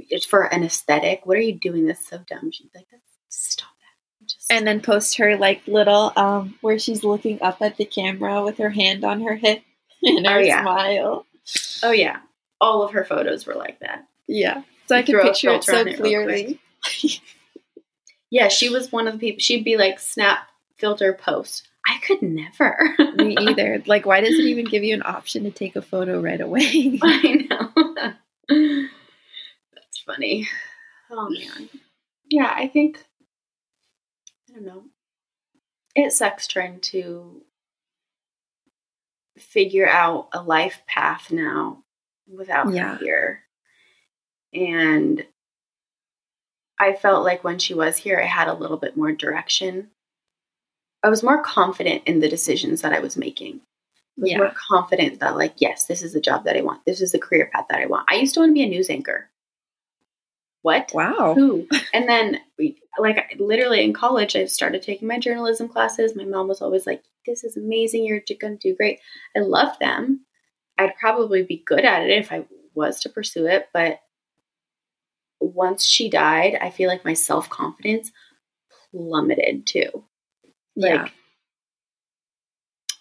it's 0.09 0.25
for 0.25 0.43
an 0.53 0.63
aesthetic. 0.63 1.25
What 1.25 1.37
are 1.37 1.41
you 1.41 1.53
doing? 1.53 1.85
That's 1.87 2.07
so 2.07 2.19
dumb." 2.27 2.51
She'd 2.51 2.71
be 2.73 2.79
like, 2.79 2.87
"Stop 3.29 3.69
that." 3.79 4.27
Just 4.27 4.51
and 4.51 4.65
then 4.65 4.81
post 4.81 5.17
her 5.17 5.37
like 5.37 5.65
little 5.67 6.11
um 6.15 6.55
where 6.61 6.79
she's 6.79 7.03
looking 7.03 7.41
up 7.41 7.61
at 7.61 7.77
the 7.77 7.85
camera 7.85 8.43
with 8.43 8.57
her 8.57 8.69
hand 8.71 9.03
on 9.05 9.21
her 9.21 9.35
hip 9.35 9.61
and 10.03 10.25
her 10.27 10.37
Oh, 10.37 10.39
yeah. 10.39 10.61
smile. 10.63 11.25
oh 11.83 11.91
yeah, 11.91 12.17
all 12.59 12.81
of 12.83 12.91
her 12.93 13.05
photos 13.05 13.45
were 13.45 13.55
like 13.55 13.79
that. 13.79 14.05
Yeah. 14.27 14.63
So 14.87 14.95
I 14.95 15.03
could 15.03 15.21
picture 15.21 15.51
it 15.51 15.63
so 15.63 15.79
it 15.85 15.97
clearly. 15.97 16.59
Yeah, 18.29 18.49
she 18.49 18.69
was 18.69 18.91
one 18.91 19.07
of 19.07 19.13
the 19.13 19.19
people. 19.19 19.39
She'd 19.39 19.63
be 19.63 19.77
like, 19.77 19.99
"Snap 19.99 20.39
filter 20.77 21.13
post." 21.13 21.67
I 21.97 22.05
could 22.05 22.21
never. 22.21 22.95
Me 23.15 23.35
either. 23.39 23.81
Like, 23.87 24.05
why 24.05 24.21
does 24.21 24.33
it 24.37 24.45
even 24.45 24.65
give 24.65 24.83
you 24.83 24.93
an 24.93 25.01
option 25.03 25.43
to 25.45 25.51
take 25.51 25.75
a 25.75 25.81
photo 25.81 26.21
right 26.21 26.39
away? 26.39 26.99
I 27.03 27.47
know. 27.49 28.13
That's 29.73 29.99
funny. 30.05 30.47
Oh 31.09 31.29
man. 31.29 31.69
Yeah, 32.29 32.51
I 32.53 32.67
think 32.67 33.03
I 34.49 34.53
don't 34.55 34.65
know. 34.65 34.83
It 35.95 36.11
sucks 36.11 36.47
trying 36.47 36.79
to 36.81 37.41
figure 39.37 39.87
out 39.87 40.29
a 40.33 40.41
life 40.41 40.81
path 40.87 41.31
now 41.31 41.83
without 42.27 42.73
Yeah. 42.73 42.93
her 42.93 42.97
here. 42.97 43.43
And 44.53 45.25
I 46.79 46.93
felt 46.93 47.23
like 47.23 47.43
when 47.43 47.57
she 47.59 47.73
was 47.73 47.97
here, 47.97 48.19
I 48.19 48.25
had 48.25 48.47
a 48.47 48.53
little 48.53 48.77
bit 48.77 48.95
more 48.95 49.11
direction. 49.11 49.89
I 51.03 51.09
was 51.09 51.23
more 51.23 51.41
confident 51.43 52.03
in 52.05 52.19
the 52.19 52.29
decisions 52.29 52.81
that 52.81 52.93
I 52.93 52.99
was 52.99 53.17
making. 53.17 53.61
I 54.17 54.21
was 54.21 54.31
Yeah. 54.31 54.37
more 54.37 54.53
confident 54.69 55.19
that, 55.19 55.35
like, 55.37 55.53
yes, 55.57 55.85
this 55.85 56.01
is 56.01 56.13
the 56.13 56.21
job 56.21 56.43
that 56.45 56.57
I 56.57 56.61
want. 56.61 56.85
This 56.85 57.01
is 57.01 57.11
the 57.11 57.19
career 57.19 57.49
path 57.53 57.67
that 57.69 57.79
I 57.79 57.85
want. 57.85 58.07
I 58.09 58.15
used 58.15 58.33
to 58.33 58.39
want 58.41 58.49
to 58.49 58.53
be 58.53 58.63
a 58.63 58.67
news 58.67 58.89
anchor. 58.89 59.29
What? 60.63 60.91
wow. 60.93 61.33
Who? 61.35 61.67
And 61.93 62.09
then, 62.09 62.39
like, 62.97 63.35
literally 63.39 63.83
in 63.83 63.93
college, 63.93 64.35
I 64.35 64.45
started 64.45 64.81
taking 64.81 65.07
my 65.07 65.19
journalism 65.19 65.69
classes. 65.69 66.15
My 66.15 66.25
mom 66.25 66.47
was 66.47 66.61
always 66.61 66.85
like, 66.85 67.03
this 67.25 67.43
is 67.43 67.55
amazing. 67.57 68.03
You're 68.05 68.21
going 68.39 68.57
to 68.57 68.69
do 68.69 68.75
great. 68.75 68.99
I 69.35 69.39
love 69.39 69.77
them. 69.79 70.25
I'd 70.77 70.95
probably 70.99 71.43
be 71.43 71.63
good 71.65 71.85
at 71.85 72.03
it 72.03 72.09
if 72.09 72.31
I 72.31 72.45
was 72.73 72.99
to 73.01 73.09
pursue 73.09 73.45
it. 73.45 73.67
But 73.73 73.99
once 75.39 75.85
she 75.85 76.09
died, 76.09 76.57
I 76.59 76.69
feel 76.69 76.89
like 76.89 77.05
my 77.05 77.13
self 77.13 77.49
confidence 77.49 78.11
plummeted 78.91 79.65
too. 79.67 80.03
Yeah. 80.77 81.03
Like, 81.03 81.11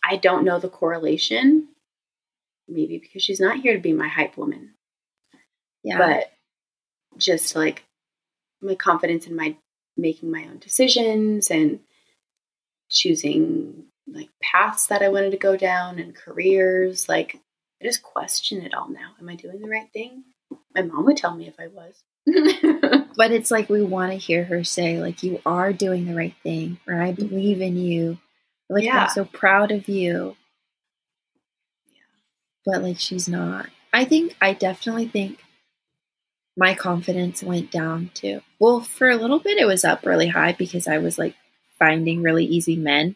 I 0.08 0.16
don't 0.16 0.44
know 0.44 0.58
the 0.58 0.68
correlation. 0.68 1.68
Maybe 2.68 2.98
because 2.98 3.22
she's 3.22 3.40
not 3.40 3.58
here 3.60 3.74
to 3.74 3.80
be 3.80 3.92
my 3.92 4.08
hype 4.08 4.36
woman 4.36 4.74
Yeah. 5.84 5.98
but 5.98 6.32
just 7.16 7.54
like 7.54 7.84
my 8.60 8.74
confidence 8.74 9.26
in 9.26 9.36
my 9.36 9.56
making 9.96 10.30
my 10.32 10.44
own 10.44 10.58
decisions 10.58 11.50
and 11.50 11.78
choosing 12.90 13.84
like 14.08 14.30
paths 14.42 14.88
that 14.88 15.02
I 15.02 15.08
wanted 15.08 15.30
to 15.30 15.36
go 15.36 15.56
down 15.56 15.98
and 16.00 16.14
careers 16.14 17.08
like 17.08 17.38
I 17.80 17.84
just 17.84 18.02
question 18.02 18.62
it 18.62 18.74
all 18.74 18.88
now 18.88 19.12
am 19.20 19.28
I 19.28 19.36
doing 19.36 19.60
the 19.60 19.68
right 19.68 19.90
thing 19.92 20.24
my 20.74 20.82
mom 20.82 21.04
would 21.04 21.16
tell 21.16 21.34
me 21.34 21.46
if 21.46 21.54
I 21.60 21.68
was 21.68 22.02
but 23.16 23.30
it's 23.30 23.50
like 23.50 23.68
we 23.68 23.82
want 23.82 24.12
to 24.12 24.18
hear 24.18 24.44
her 24.44 24.64
say, 24.64 25.00
like, 25.00 25.22
you 25.22 25.40
are 25.46 25.72
doing 25.72 26.06
the 26.06 26.14
right 26.14 26.34
thing, 26.42 26.78
or 26.88 27.00
I 27.00 27.12
believe 27.12 27.60
in 27.60 27.76
you. 27.76 28.18
Like, 28.68 28.84
Yeah. 28.84 29.04
I'm 29.04 29.08
so 29.10 29.24
proud 29.24 29.70
of 29.70 29.88
you. 29.88 30.36
Yeah. 31.92 32.00
But 32.64 32.82
like, 32.82 32.98
she's 32.98 33.28
not. 33.28 33.68
I 33.92 34.04
think, 34.04 34.36
I 34.42 34.52
definitely 34.52 35.08
think 35.08 35.42
my 36.56 36.74
confidence 36.74 37.42
went 37.42 37.70
down 37.70 38.10
too. 38.14 38.40
Well, 38.58 38.80
for 38.80 39.08
a 39.10 39.16
little 39.16 39.38
bit, 39.38 39.58
it 39.58 39.66
was 39.66 39.84
up 39.84 40.04
really 40.04 40.28
high 40.28 40.52
because 40.52 40.88
I 40.88 40.98
was 40.98 41.18
like 41.18 41.34
finding 41.78 42.22
really 42.22 42.44
easy 42.44 42.76
men. 42.76 43.14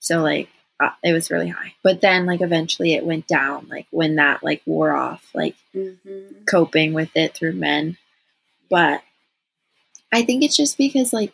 So, 0.00 0.22
like, 0.22 0.48
uh, 0.80 0.90
it 1.02 1.12
was 1.12 1.30
really 1.30 1.48
high. 1.48 1.74
But 1.82 2.00
then, 2.00 2.24
like, 2.24 2.40
eventually 2.40 2.94
it 2.94 3.04
went 3.04 3.26
down, 3.26 3.66
like, 3.68 3.86
when 3.90 4.14
that, 4.16 4.42
like, 4.44 4.62
wore 4.64 4.92
off, 4.92 5.28
like, 5.34 5.56
Mhm. 5.74 6.46
coping 6.46 6.92
with 6.94 7.10
it 7.16 7.34
through 7.34 7.54
men. 7.54 7.98
But 8.70 9.02
I 10.12 10.22
think 10.22 10.42
it's 10.42 10.56
just 10.56 10.78
because 10.78 11.12
like 11.12 11.32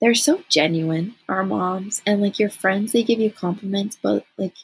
they're 0.00 0.14
so 0.14 0.42
genuine, 0.48 1.14
our 1.28 1.44
moms, 1.44 2.02
and 2.06 2.20
like 2.22 2.38
your 2.38 2.50
friends, 2.50 2.92
they 2.92 3.02
give 3.02 3.20
you 3.20 3.30
compliments, 3.30 3.98
but 4.02 4.24
like 4.38 4.54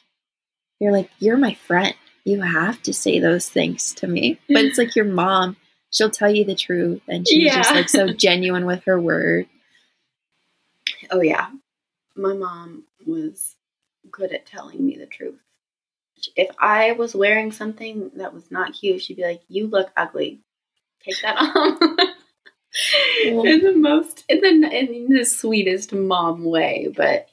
you're 0.79 0.91
like, 0.91 1.09
you're 1.19 1.37
my 1.37 1.53
friend. 1.53 1.95
You 2.25 2.41
have 2.41 2.81
to 2.83 2.93
say 2.93 3.19
those 3.19 3.47
things 3.49 3.93
to 3.95 4.07
me. 4.07 4.39
But 4.49 4.65
it's 4.65 4.77
like 4.77 4.95
your 4.95 5.05
mom, 5.05 5.55
she'll 5.91 6.09
tell 6.09 6.33
you 6.33 6.43
the 6.43 6.55
truth 6.55 7.01
and 7.07 7.27
she's 7.27 7.53
just 7.53 7.71
like 7.73 7.89
so 7.89 8.09
genuine 8.13 8.65
with 8.65 8.83
her 8.85 8.99
word. 8.99 9.47
oh 11.11 11.21
yeah 11.21 11.49
my 12.15 12.33
mom 12.33 12.83
was 13.05 13.55
good 14.11 14.31
at 14.31 14.45
telling 14.45 14.85
me 14.85 14.97
the 14.97 15.05
truth 15.05 15.39
if 16.35 16.49
I 16.59 16.93
was 16.93 17.15
wearing 17.15 17.51
something 17.51 18.11
that 18.15 18.33
was 18.33 18.49
not 18.51 18.73
cute 18.73 19.01
she'd 19.01 19.17
be 19.17 19.23
like 19.23 19.41
you 19.47 19.67
look 19.67 19.91
ugly 19.95 20.39
take 21.07 21.21
that 21.21 21.37
off 21.55 23.45
in 23.45 23.61
the 23.61 23.73
most 23.75 24.23
in 24.29 24.41
the 24.41 24.49
in 24.49 25.09
the 25.09 25.25
sweetest 25.25 25.93
mom 25.93 26.43
way, 26.43 26.93
but 26.95 27.29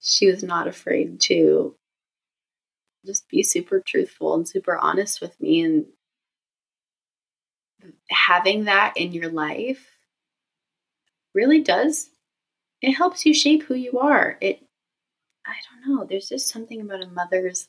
she 0.00 0.30
was 0.30 0.42
not 0.42 0.66
afraid 0.66 1.20
to 1.20 1.74
just 3.06 3.28
be 3.28 3.42
super 3.42 3.80
truthful 3.80 4.34
and 4.34 4.48
super 4.48 4.76
honest 4.76 5.20
with 5.20 5.38
me 5.40 5.62
and 5.62 5.86
having 8.10 8.64
that 8.64 8.94
in 8.96 9.12
your 9.12 9.30
life 9.30 9.86
really 11.34 11.60
does 11.60 12.10
it 12.82 12.92
helps 12.92 13.26
you 13.26 13.34
shape 13.34 13.62
who 13.64 13.74
you 13.74 13.98
are. 13.98 14.38
It 14.40 14.62
I 15.46 15.54
don't 15.84 15.96
know, 15.96 16.04
there's 16.04 16.28
just 16.28 16.48
something 16.48 16.80
about 16.80 17.02
a 17.02 17.08
mother's 17.08 17.68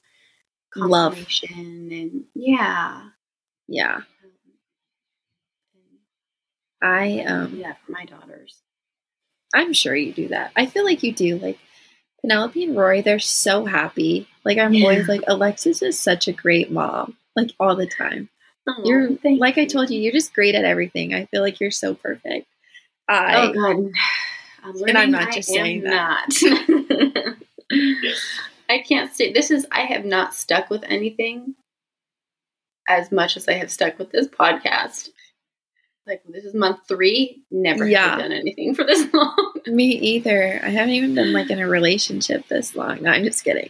Love. 0.75 1.17
and 1.53 2.23
yeah. 2.33 3.09
Yeah. 3.67 4.01
I 6.81 7.19
um 7.27 7.55
Yeah, 7.57 7.73
for 7.85 7.91
my 7.91 8.05
daughters. 8.05 8.57
I'm 9.53 9.73
sure 9.73 9.95
you 9.95 10.13
do 10.13 10.29
that. 10.29 10.51
I 10.55 10.65
feel 10.65 10.85
like 10.85 11.03
you 11.03 11.13
do. 11.13 11.37
Like 11.37 11.59
Penelope 12.21 12.63
and 12.63 12.77
Rory, 12.77 13.01
they're 13.01 13.19
so 13.19 13.65
happy. 13.65 14.27
Like 14.45 14.57
I'm 14.57 14.73
Yeah. 14.73 14.83
always 14.83 15.07
like, 15.07 15.21
Alexis 15.27 15.81
is 15.81 15.99
such 15.99 16.27
a 16.27 16.33
great 16.33 16.71
mom. 16.71 17.17
Like 17.35 17.51
all 17.59 17.75
the 17.75 17.87
time. 17.87 18.29
Oh, 18.67 18.83
You're 18.85 19.15
thank 19.15 19.39
like 19.39 19.57
I 19.57 19.65
told 19.65 19.89
you, 19.89 19.99
you're 19.99 20.11
just 20.11 20.33
great 20.33 20.55
at 20.55 20.65
everything. 20.65 21.13
I 21.13 21.25
feel 21.25 21.41
like 21.41 21.59
you're 21.59 21.71
so 21.71 21.95
perfect. 21.95 22.47
I 23.09 23.35
oh 23.37 23.53
God, 23.53 23.91
I'm 24.63 24.75
And 24.87 24.97
I'm 24.97 25.09
learning 25.09 25.11
not 25.11 25.27
I 25.29 25.35
just 25.35 25.49
am 25.49 25.55
saying 25.55 25.81
that. 25.83 26.27
Not. 26.41 27.35
I 28.69 28.79
can't 28.79 29.13
say 29.13 29.33
this 29.33 29.51
is. 29.51 29.65
I 29.71 29.81
have 29.81 30.05
not 30.05 30.33
stuck 30.35 30.69
with 30.69 30.83
anything 30.87 31.55
as 32.87 33.11
much 33.11 33.35
as 33.37 33.47
I 33.47 33.53
have 33.53 33.71
stuck 33.71 33.97
with 33.97 34.11
this 34.11 34.27
podcast. 34.27 35.09
Like 36.07 36.23
this 36.27 36.43
is 36.45 36.53
month 36.55 36.79
three. 36.87 37.43
Never 37.51 37.87
Yeah. 37.87 38.17
Done 38.17 38.31
anything 38.31 38.73
for 38.75 38.83
this 38.83 39.07
long. 39.13 39.53
me 39.67 39.85
either. 39.91 40.59
I 40.63 40.69
haven't 40.69 40.93
even 40.95 41.13
been 41.15 41.31
like 41.33 41.49
in 41.49 41.59
a 41.59 41.67
relationship 41.67 42.47
this 42.47 42.75
long. 42.75 43.03
No, 43.03 43.11
I'm 43.11 43.23
just 43.23 43.43
kidding. 43.43 43.69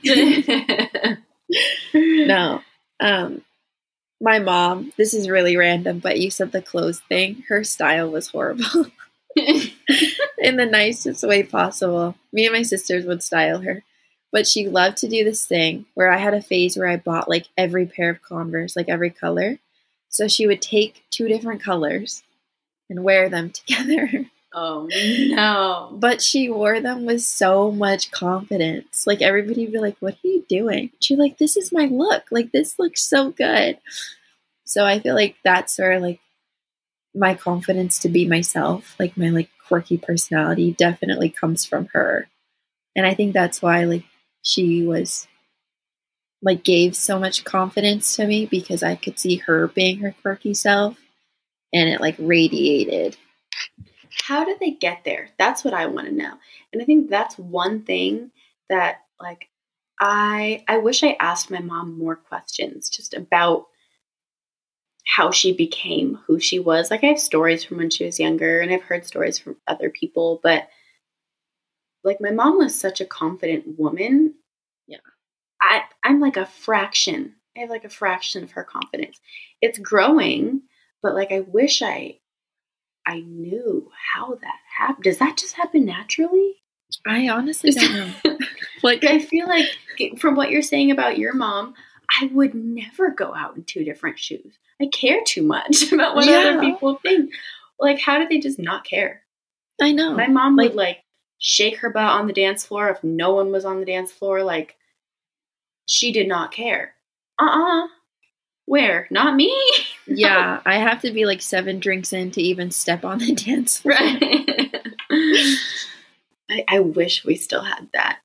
no. 2.28 2.62
Um 3.00 3.42
my 4.24 4.38
mom, 4.40 4.94
this 4.98 5.16
is 5.16 5.30
really 5.30 5.58
random, 5.58 5.98
but 6.00 6.20
you 6.20 6.30
said 6.30 6.52
the 6.52 6.62
clothes 6.62 7.02
thing. 7.10 7.44
Her 7.50 7.64
style 7.64 8.10
was 8.10 8.28
horrible. 8.28 8.86
in 9.36 10.58
the 10.58 10.68
nicest 10.70 11.28
way 11.28 11.42
possible. 11.44 12.16
Me 12.32 12.46
and 12.46 12.54
my 12.54 12.62
sisters 12.62 13.06
would 13.06 13.24
style 13.24 13.62
her. 13.62 13.84
But 14.32 14.48
she 14.48 14.68
loved 14.70 14.98
to 14.98 15.10
do 15.10 15.24
this 15.24 15.46
thing 15.46 15.86
where 15.96 16.12
I 16.12 16.18
had 16.20 16.34
a 16.34 16.42
phase 16.42 16.78
where 16.78 16.88
I 16.88 16.98
bought 16.98 17.30
like 17.30 17.48
every 17.58 17.86
pair 17.88 18.10
of 18.12 18.22
Converse, 18.22 18.76
like 18.76 18.88
every 18.90 19.10
color. 19.10 19.58
So 20.12 20.28
she 20.28 20.46
would 20.46 20.62
take 20.62 21.04
two 21.10 21.28
different 21.28 21.64
colors 21.64 22.22
and 22.90 23.04
wear 23.04 23.30
them 23.30 23.50
together. 23.54 24.28
oh 24.54 24.88
no! 24.92 25.90
But 25.94 26.22
she 26.22 26.50
wore 26.50 26.80
them 26.80 27.06
with 27.06 27.22
so 27.24 27.72
much 27.72 28.12
confidence. 28.12 29.08
Like 29.08 29.22
everybody 29.22 29.64
would 29.64 29.74
be 29.74 29.80
like, 29.80 29.98
What 30.00 30.14
are 30.14 30.28
you 30.28 30.46
doing? 30.48 30.92
She's 31.00 31.18
like, 31.18 31.38
This 31.38 31.58
is 31.58 31.72
my 31.72 31.86
look. 31.86 32.26
Like 32.30 32.52
this 32.52 32.78
looks 32.78 33.02
so 33.02 33.32
good. 33.32 33.80
So 34.66 34.86
I 34.86 35.00
feel 35.00 35.16
like 35.16 35.38
that's 35.44 35.80
where 35.80 36.00
like 36.00 36.20
my 37.16 37.36
confidence 37.36 38.00
to 38.00 38.10
be 38.10 38.28
myself, 38.28 38.96
like 39.00 39.18
my 39.18 39.30
like 39.30 39.50
quirky 39.68 39.98
personality 39.98 40.74
definitely 40.74 41.30
comes 41.30 41.66
from 41.66 41.88
her. 41.94 42.28
And 42.96 43.06
I 43.06 43.14
think 43.14 43.34
that's 43.34 43.62
why 43.62 43.86
like 43.86 44.04
she 44.44 44.86
was 44.86 45.28
like 46.42 46.64
gave 46.64 46.96
so 46.96 47.20
much 47.20 47.44
confidence 47.44 48.16
to 48.16 48.26
me 48.26 48.46
because 48.46 48.84
I 48.84 48.96
could 48.96 49.20
see 49.20 49.38
her 49.38 49.68
being 49.68 50.00
her 50.00 50.16
quirky 50.22 50.54
self 50.54 50.98
and 51.74 51.90
it 51.90 52.02
like 52.02 52.16
radiated. 52.18 53.18
How 54.26 54.44
did 54.44 54.60
they 54.60 54.72
get 54.72 55.04
there? 55.04 55.30
That's 55.38 55.64
what 55.64 55.74
I 55.74 55.86
want 55.86 56.08
to 56.08 56.14
know. 56.14 56.34
And 56.74 56.82
I 56.82 56.86
think 56.86 57.10
that's 57.10 57.38
one 57.38 57.84
thing 57.84 58.32
that 58.70 59.02
like 59.20 59.50
I 60.00 60.64
I 60.68 60.78
wish 60.78 61.04
I 61.04 61.16
asked 61.20 61.52
my 61.52 61.60
mom 61.60 61.98
more 61.98 62.16
questions 62.16 62.90
just 62.90 63.14
about 63.14 63.68
how 65.06 65.32
she 65.32 65.54
became 65.54 66.20
who 66.26 66.40
she 66.40 66.60
was. 66.60 66.90
Like 66.90 67.04
I 67.04 67.08
have 67.08 67.20
stories 67.20 67.64
from 67.64 67.78
when 67.78 67.90
she 67.90 68.06
was 68.06 68.20
younger 68.20 68.62
and 68.62 68.72
I've 68.72 68.84
heard 68.84 69.06
stories 69.06 69.38
from 69.38 69.58
other 69.68 69.90
people, 69.90 70.40
but 70.42 70.68
like 72.04 72.18
my 72.20 72.32
mom 72.32 72.58
was 72.58 72.80
such 72.80 73.02
a 73.02 73.06
confident 73.06 73.78
woman. 73.78 74.36
I 75.62 75.84
I'm 76.04 76.20
like 76.20 76.38
a 76.38 76.46
fraction. 76.46 77.36
I 77.56 77.62
have 77.62 77.70
like 77.70 77.86
a 77.86 77.90
fraction 77.90 78.44
of 78.44 78.52
her 78.52 78.64
confidence. 78.64 79.20
It's 79.62 79.78
growing, 79.80 80.62
but 81.04 81.14
like 81.16 81.32
I 81.32 81.42
wish 81.42 81.82
I 81.82 82.18
I 83.06 83.20
knew 83.22 83.90
how 84.14 84.36
that 84.42 84.56
happened. 84.78 85.04
Does 85.04 85.18
that 85.20 85.38
just 85.38 85.56
happen 85.56 85.86
naturally? 85.86 86.56
I 87.08 87.30
honestly 87.30 87.72
don't 87.72 88.14
know. 88.26 88.38
like 88.84 89.04
I 89.04 89.20
feel 89.20 89.48
like 89.48 89.66
from 90.20 90.36
what 90.36 90.52
you're 90.52 90.62
saying 90.62 90.92
about 90.92 91.18
your 91.18 91.34
mom, 91.34 91.74
I 92.22 92.30
would 92.34 92.54
never 92.54 93.12
go 93.12 93.34
out 93.34 93.56
in 93.56 93.64
two 93.64 93.84
different 93.84 94.20
shoes. 94.20 94.58
I 94.82 94.88
care 94.88 95.22
too 95.26 95.44
much 95.44 95.92
about 95.92 96.16
what 96.16 96.26
Yeah. 96.26 96.38
other 96.40 96.60
people 96.62 96.96
think. 97.02 97.32
Like, 97.80 98.00
how 98.00 98.20
do 98.20 98.28
they 98.28 98.40
just 98.40 98.60
not 98.60 98.84
care? 98.84 99.24
I 99.82 99.92
know. 99.92 100.14
My 100.16 100.28
mom 100.28 100.56
like- 100.56 100.70
would 100.70 100.76
like 100.78 100.98
shake 101.40 101.78
her 101.78 101.90
butt 101.90 102.04
on 102.04 102.28
the 102.28 102.34
dance 102.34 102.66
floor 102.66 102.90
if 102.90 103.04
no 103.04 103.34
one 103.34 103.52
was 103.52 103.66
on 103.66 103.80
the 103.80 103.86
dance 103.86 104.12
floor. 104.12 104.44
Like, 104.44 104.76
she 105.92 106.12
did 106.12 106.28
not 106.28 106.52
care. 106.52 106.94
Uh 107.40 107.84
uh 107.84 107.88
Where? 108.66 109.08
Not 109.12 109.36
me. 109.36 109.54
yeah, 110.08 110.62
I 110.66 110.76
have 110.76 111.02
to 111.02 111.12
be 111.12 111.26
like 111.26 111.42
seven 111.42 111.80
drinks 111.80 112.14
in 112.14 112.32
to 112.32 112.42
even 112.42 112.72
step 112.72 113.04
on 113.04 113.20
the 113.20 113.34
dance 113.46 113.80
floor. 113.80 113.96
Right. 113.96 114.76
I, 116.50 116.66
I 116.68 116.80
wish 116.80 117.26
we 117.26 117.36
still 117.36 117.64
had 117.64 117.90
that. 117.94 118.20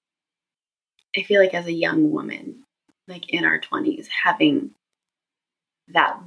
I 1.17 1.23
feel 1.23 1.41
like 1.41 1.55
as 1.55 1.67
a 1.67 1.73
young 1.73 2.11
woman, 2.11 2.65
like 3.09 3.31
in 3.31 3.45
our 3.45 3.61
20s, 3.61 4.07
having 4.25 4.73
that 5.89 6.19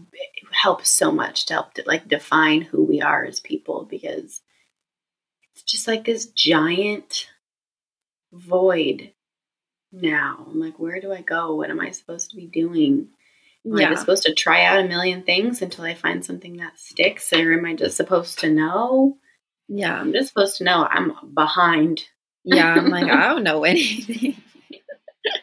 helps 0.52 0.90
so 0.90 1.12
much 1.12 1.46
to 1.46 1.54
help 1.54 1.74
to 1.74 1.84
like 1.86 2.08
define 2.08 2.62
who 2.62 2.84
we 2.84 3.02
are 3.02 3.26
as 3.26 3.40
people 3.42 3.86
because 3.90 4.42
it's 5.54 5.64
just 5.64 5.88
like 5.88 6.06
this 6.06 6.28
giant 6.28 7.28
void 8.32 9.12
now. 9.92 10.46
I'm 10.50 10.60
like, 10.60 10.80
where 10.80 11.00
do 11.02 11.12
I 11.12 11.22
go? 11.22 11.56
What 11.56 11.70
am 11.70 11.80
I 11.80 11.92
supposed 11.92 12.30
to 12.32 12.36
be 12.36 12.48
doing? 12.48 13.08
Am 13.66 13.76
I 13.76 13.82
Yeah. 13.82 13.90
just 13.90 14.02
supposed 14.02 14.24
to 14.24 14.34
try 14.34 14.64
out 14.66 14.80
a 14.84 14.88
million 14.88 15.24
things 15.24 15.62
until 15.62 15.84
I 15.86 15.94
find 15.94 16.24
something 16.24 16.58
that 16.58 16.80
sticks? 16.80 17.32
Or 17.34 17.54
am 17.54 17.66
I 17.66 17.76
just 17.76 17.98
supposed 17.98 18.40
to 18.40 18.50
know? 18.50 19.18
Yeah. 19.68 20.00
I'm 20.00 20.14
just 20.14 20.30
supposed 20.30 20.58
to 20.58 20.64
know 20.64 20.86
I'm 20.90 21.14
behind. 21.34 22.04
Yeah. 22.44 22.74
I'm 22.74 22.90
like, 22.90 23.06
I 23.12 23.28
don't 23.34 23.44
know 23.44 23.64
anything. 23.66 24.42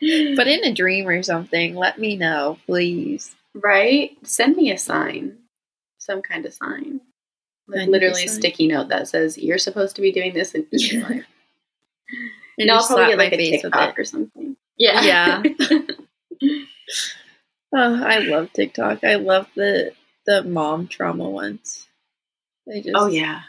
but 0.37 0.47
in 0.49 0.65
a 0.65 0.73
dream 0.73 1.07
or 1.09 1.23
something, 1.23 1.75
let 1.75 1.99
me 1.99 2.17
know, 2.17 2.59
please. 2.67 3.35
Right? 3.55 4.17
Send 4.23 4.57
me 4.57 4.71
a 4.71 4.79
sign. 4.79 5.39
Some 5.99 6.23
kind 6.23 6.47
of 6.47 6.55
sign. 6.55 7.01
Like 7.69 7.89
literally 7.89 8.25
a 8.25 8.29
sign. 8.29 8.39
sticky 8.39 8.69
note 8.69 8.89
that 8.91 9.09
says 9.09 9.37
you're 9.37 9.59
supposed 9.59 9.97
to 9.97 10.03
be 10.03 10.13
doing 10.13 10.33
this 10.33 10.55
and 10.55 10.67
Yeah. 10.73 11.21
Like, 12.59 12.65
And 12.65 12.67
no, 12.69 12.75
I'll 12.75 12.79
just 12.81 12.89
probably 12.89 13.05
slap 13.07 13.11
get 13.11 13.19
my 13.19 13.25
like 13.25 13.33
a 13.33 13.37
face 13.37 13.63
with 13.65 13.73
TikTok 13.73 13.99
it. 13.99 14.01
or 14.01 14.05
something. 14.05 14.57
Yeah. 14.79 15.03
Yeah. 15.03 15.43
Oh, 17.75 18.03
I 18.05 18.19
love 18.21 18.53
TikTok. 18.53 19.05
I 19.05 19.17
love 19.17 19.49
the 19.55 19.93
the 20.25 20.43
mom 20.45 20.87
trauma 20.89 21.29
ones. 21.29 21.87
They 22.67 22.81
just 22.81 22.95
oh 22.97 23.07
yeah. 23.07 23.43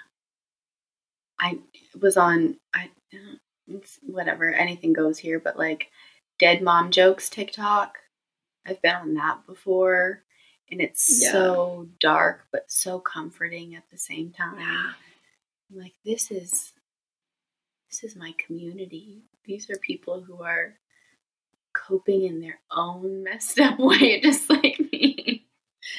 I 1.39 1.60
was 2.02 2.17
on 2.17 2.58
I 2.74 2.89
it's 3.67 4.00
whatever, 4.02 4.52
anything 4.52 4.93
goes 4.93 5.17
here, 5.20 5.39
but 5.39 5.58
like 5.58 5.89
dead 6.39 6.62
mom 6.62 6.91
jokes 6.91 7.30
TikTok. 7.30 7.98
I've 8.65 8.82
been 8.82 8.96
on 8.96 9.13
that 9.15 9.46
before. 9.46 10.24
And 10.70 10.82
it's 10.82 11.22
Yeah. 11.24 11.32
so 11.32 11.88
dark 12.02 12.41
but 12.52 12.70
so 12.70 13.00
comforting 13.00 13.76
at 13.76 13.84
the 13.91 13.98
same 13.98 14.32
time. 14.32 14.60
Yeah. 14.60 14.91
I'm 15.72 15.80
like 15.80 15.93
this 16.04 16.32
is 16.32 16.74
this 17.89 18.04
is 18.04 18.15
my 18.15 18.34
community. 18.38 19.23
These 19.45 19.69
are 19.69 19.78
people 19.78 20.21
who 20.21 20.43
are 20.43 20.76
coping 21.73 22.23
in 22.23 22.41
their 22.41 22.60
own 22.71 23.23
messed 23.23 23.60
up 23.60 23.80
way, 23.80 24.19
just 24.21 24.50
like 24.50 24.80
me. 24.91 25.45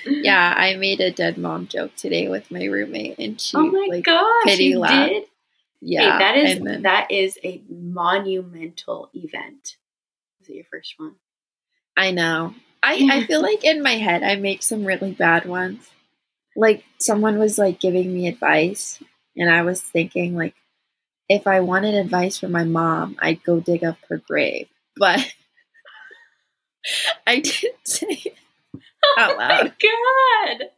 Yeah, 0.04 0.54
I 0.56 0.76
made 0.76 1.00
a 1.00 1.10
dead 1.10 1.38
mom 1.38 1.66
joke 1.66 1.96
today 1.96 2.28
with 2.28 2.50
my 2.50 2.64
roommate, 2.64 3.18
and 3.18 3.40
she 3.40 3.56
oh 3.56 3.66
my 3.66 3.86
like 3.88 4.04
gosh, 4.04 4.44
pity 4.44 4.64
you 4.64 4.78
laugh. 4.80 5.08
did? 5.08 5.24
yeah, 5.80 6.12
hey, 6.12 6.18
that 6.18 6.36
is 6.36 6.60
then, 6.60 6.82
that 6.82 7.10
is 7.10 7.38
a 7.44 7.62
monumental 7.68 9.10
event. 9.14 9.76
Is 10.42 10.48
it 10.48 10.54
your 10.54 10.64
first 10.70 10.94
one? 10.98 11.14
I 11.96 12.10
know. 12.10 12.54
I 12.82 13.08
I 13.10 13.24
feel 13.26 13.42
like 13.42 13.64
in 13.64 13.82
my 13.82 13.94
head 13.94 14.22
I 14.22 14.36
make 14.36 14.62
some 14.62 14.84
really 14.84 15.12
bad 15.12 15.46
ones. 15.46 15.88
Like 16.54 16.84
someone 16.98 17.38
was 17.38 17.58
like 17.58 17.80
giving 17.80 18.12
me 18.12 18.28
advice, 18.28 19.02
and 19.36 19.50
I 19.50 19.62
was 19.62 19.80
thinking 19.80 20.36
like, 20.36 20.54
if 21.28 21.46
I 21.46 21.60
wanted 21.60 21.94
advice 21.94 22.38
from 22.38 22.52
my 22.52 22.64
mom, 22.64 23.16
I'd 23.20 23.42
go 23.42 23.60
dig 23.60 23.84
up 23.84 23.98
her 24.08 24.18
grave, 24.18 24.68
but 24.96 25.20
I 27.26 27.40
didn't 27.40 27.74
say 27.84 28.06
it 28.24 28.34
out 29.18 29.34
Oh 29.34 29.36
loud. 29.36 29.64
my 29.64 29.72
god! 30.58 30.68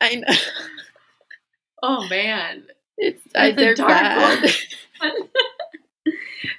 I 0.00 0.14
know 0.16 0.34
Oh 1.82 2.08
man, 2.08 2.64
it's 2.98 3.22
That's 3.34 3.56
they're 3.56 3.76
bad. 3.76 4.50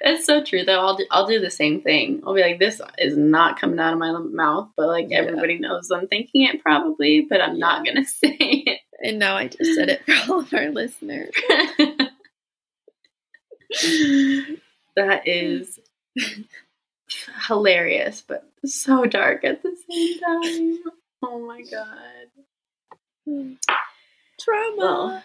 It's 0.00 0.24
so 0.26 0.42
true 0.42 0.64
though. 0.64 0.80
I'll 0.80 0.96
do, 0.96 1.06
I'll 1.10 1.26
do 1.26 1.40
the 1.40 1.50
same 1.50 1.80
thing. 1.80 2.22
I'll 2.26 2.34
be 2.34 2.40
like, 2.42 2.58
this 2.58 2.80
is 2.98 3.16
not 3.16 3.60
coming 3.60 3.78
out 3.78 3.92
of 3.92 3.98
my 3.98 4.12
mouth, 4.12 4.68
but 4.76 4.88
like 4.88 5.06
Yeah. 5.10 5.18
everybody 5.18 5.58
knows 5.58 5.90
I'm 5.90 6.08
thinking 6.08 6.42
it 6.42 6.62
probably, 6.62 7.22
but 7.28 7.40
I'm 7.40 7.58
not 7.58 7.84
gonna 7.84 8.04
say 8.04 8.36
it. 8.38 8.80
and 9.00 9.18
now 9.18 9.36
I 9.36 9.48
just 9.48 9.74
said 9.74 9.88
it 9.88 10.04
for 10.04 10.32
all 10.32 10.40
of 10.40 10.52
our 10.54 10.70
listeners. 10.70 11.32
that 14.96 15.26
is 15.26 15.78
hilarious, 17.48 18.22
but 18.26 18.50
so 18.64 19.04
dark 19.06 19.44
at 19.44 19.62
the 19.62 19.76
same 19.90 20.20
time. 20.20 20.78
Oh 21.22 21.46
my 21.46 21.62
god. 21.62 22.28
Trauma. 24.40 24.74
Well, 24.76 25.22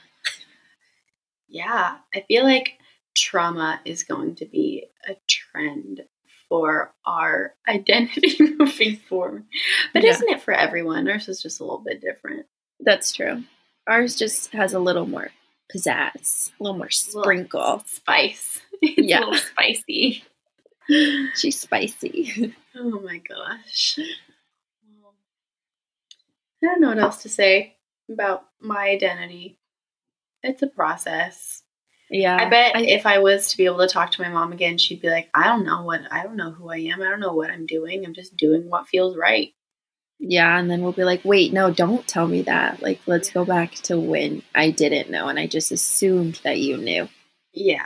yeah, 1.47 1.97
I 2.13 2.21
feel 2.27 2.43
like 2.43 2.73
trauma 3.15 3.79
is 3.85 4.03
going 4.03 4.35
to 4.35 4.45
be 4.45 4.85
a 5.07 5.15
trend 5.27 6.01
for 6.49 6.93
our 7.05 7.55
identity 7.67 8.37
moving 8.57 8.97
forward. 9.09 9.45
But 9.93 10.03
Yeah. 10.03 10.11
isn't 10.11 10.29
it 10.29 10.41
for 10.41 10.53
everyone? 10.53 11.07
Ours 11.09 11.27
is 11.29 11.41
just 11.41 11.59
a 11.59 11.63
little 11.63 11.79
bit 11.83 12.01
different. 12.01 12.45
That's 12.79 13.11
true. 13.11 13.43
Ours 13.87 14.15
just 14.15 14.51
has 14.51 14.73
a 14.73 14.79
little 14.79 15.07
more 15.07 15.29
pizzazz, 15.73 16.51
a 16.59 16.63
little 16.63 16.77
more 16.77 16.89
sprinkle. 16.89 17.83
Spice. 17.85 18.61
It's 18.81 19.07
Yeah. 19.07 19.19
a 19.19 19.25
little 19.25 19.35
spicy. 19.37 20.23
She's 21.35 21.59
spicy. 21.59 22.53
Oh 22.75 22.99
my 23.01 23.17
gosh. 23.17 23.97
I 26.63 26.67
don't 26.67 26.81
know 26.81 26.89
what 26.89 26.99
else 26.99 27.21
to 27.23 27.29
say 27.29 27.75
about 28.11 28.45
my 28.59 28.89
identity. 28.89 29.57
It's 30.43 30.61
a 30.61 30.67
process. 30.67 31.63
yeah. 32.09 32.37
I 32.39 32.49
bet 32.49 32.75
I- 32.75 32.81
if 32.83 33.05
I 33.05 33.17
was 33.19 33.49
to 33.49 33.57
be 33.57 33.65
able 33.65 33.79
to 33.79 33.87
talk 33.87 34.11
to 34.11 34.21
my 34.21 34.29
mom 34.29 34.53
again, 34.53 34.77
she'd 34.77 35.01
be 35.01 35.09
like, 35.09 35.29
I 35.33 35.45
don't 35.45 35.65
know 35.65 35.81
what 35.83 36.01
I 36.11 36.23
don't 36.23 36.37
know 36.37 36.51
who 36.51 36.69
I 36.69 36.77
am. 36.77 37.01
I 37.01 37.09
don't 37.09 37.19
know 37.19 37.33
what 37.33 37.49
I'm 37.49 37.65
doing. 37.65 38.05
I'm 38.05 38.13
just 38.13 38.37
doing 38.37 38.69
what 38.69 38.87
feels 38.87 39.17
right. 39.17 39.53
Yeah, 40.19 40.57
and 40.57 40.69
then 40.69 40.81
we'll 40.81 40.93
be 40.93 41.03
like, 41.03 41.23
wait, 41.23 41.53
no, 41.53 41.71
don't 41.71 42.07
tell 42.07 42.27
me 42.27 42.41
that. 42.43 42.81
Like, 42.81 42.99
let's 43.05 43.29
go 43.29 43.45
back 43.45 43.73
to 43.83 43.99
when 43.99 44.41
I 44.55 44.71
didn't 44.71 45.11
know 45.11 45.27
and 45.27 45.37
I 45.37 45.45
just 45.45 45.71
assumed 45.71 46.39
that 46.43 46.57
you 46.59 46.77
knew. 46.77 47.07
Yeah. 47.53 47.85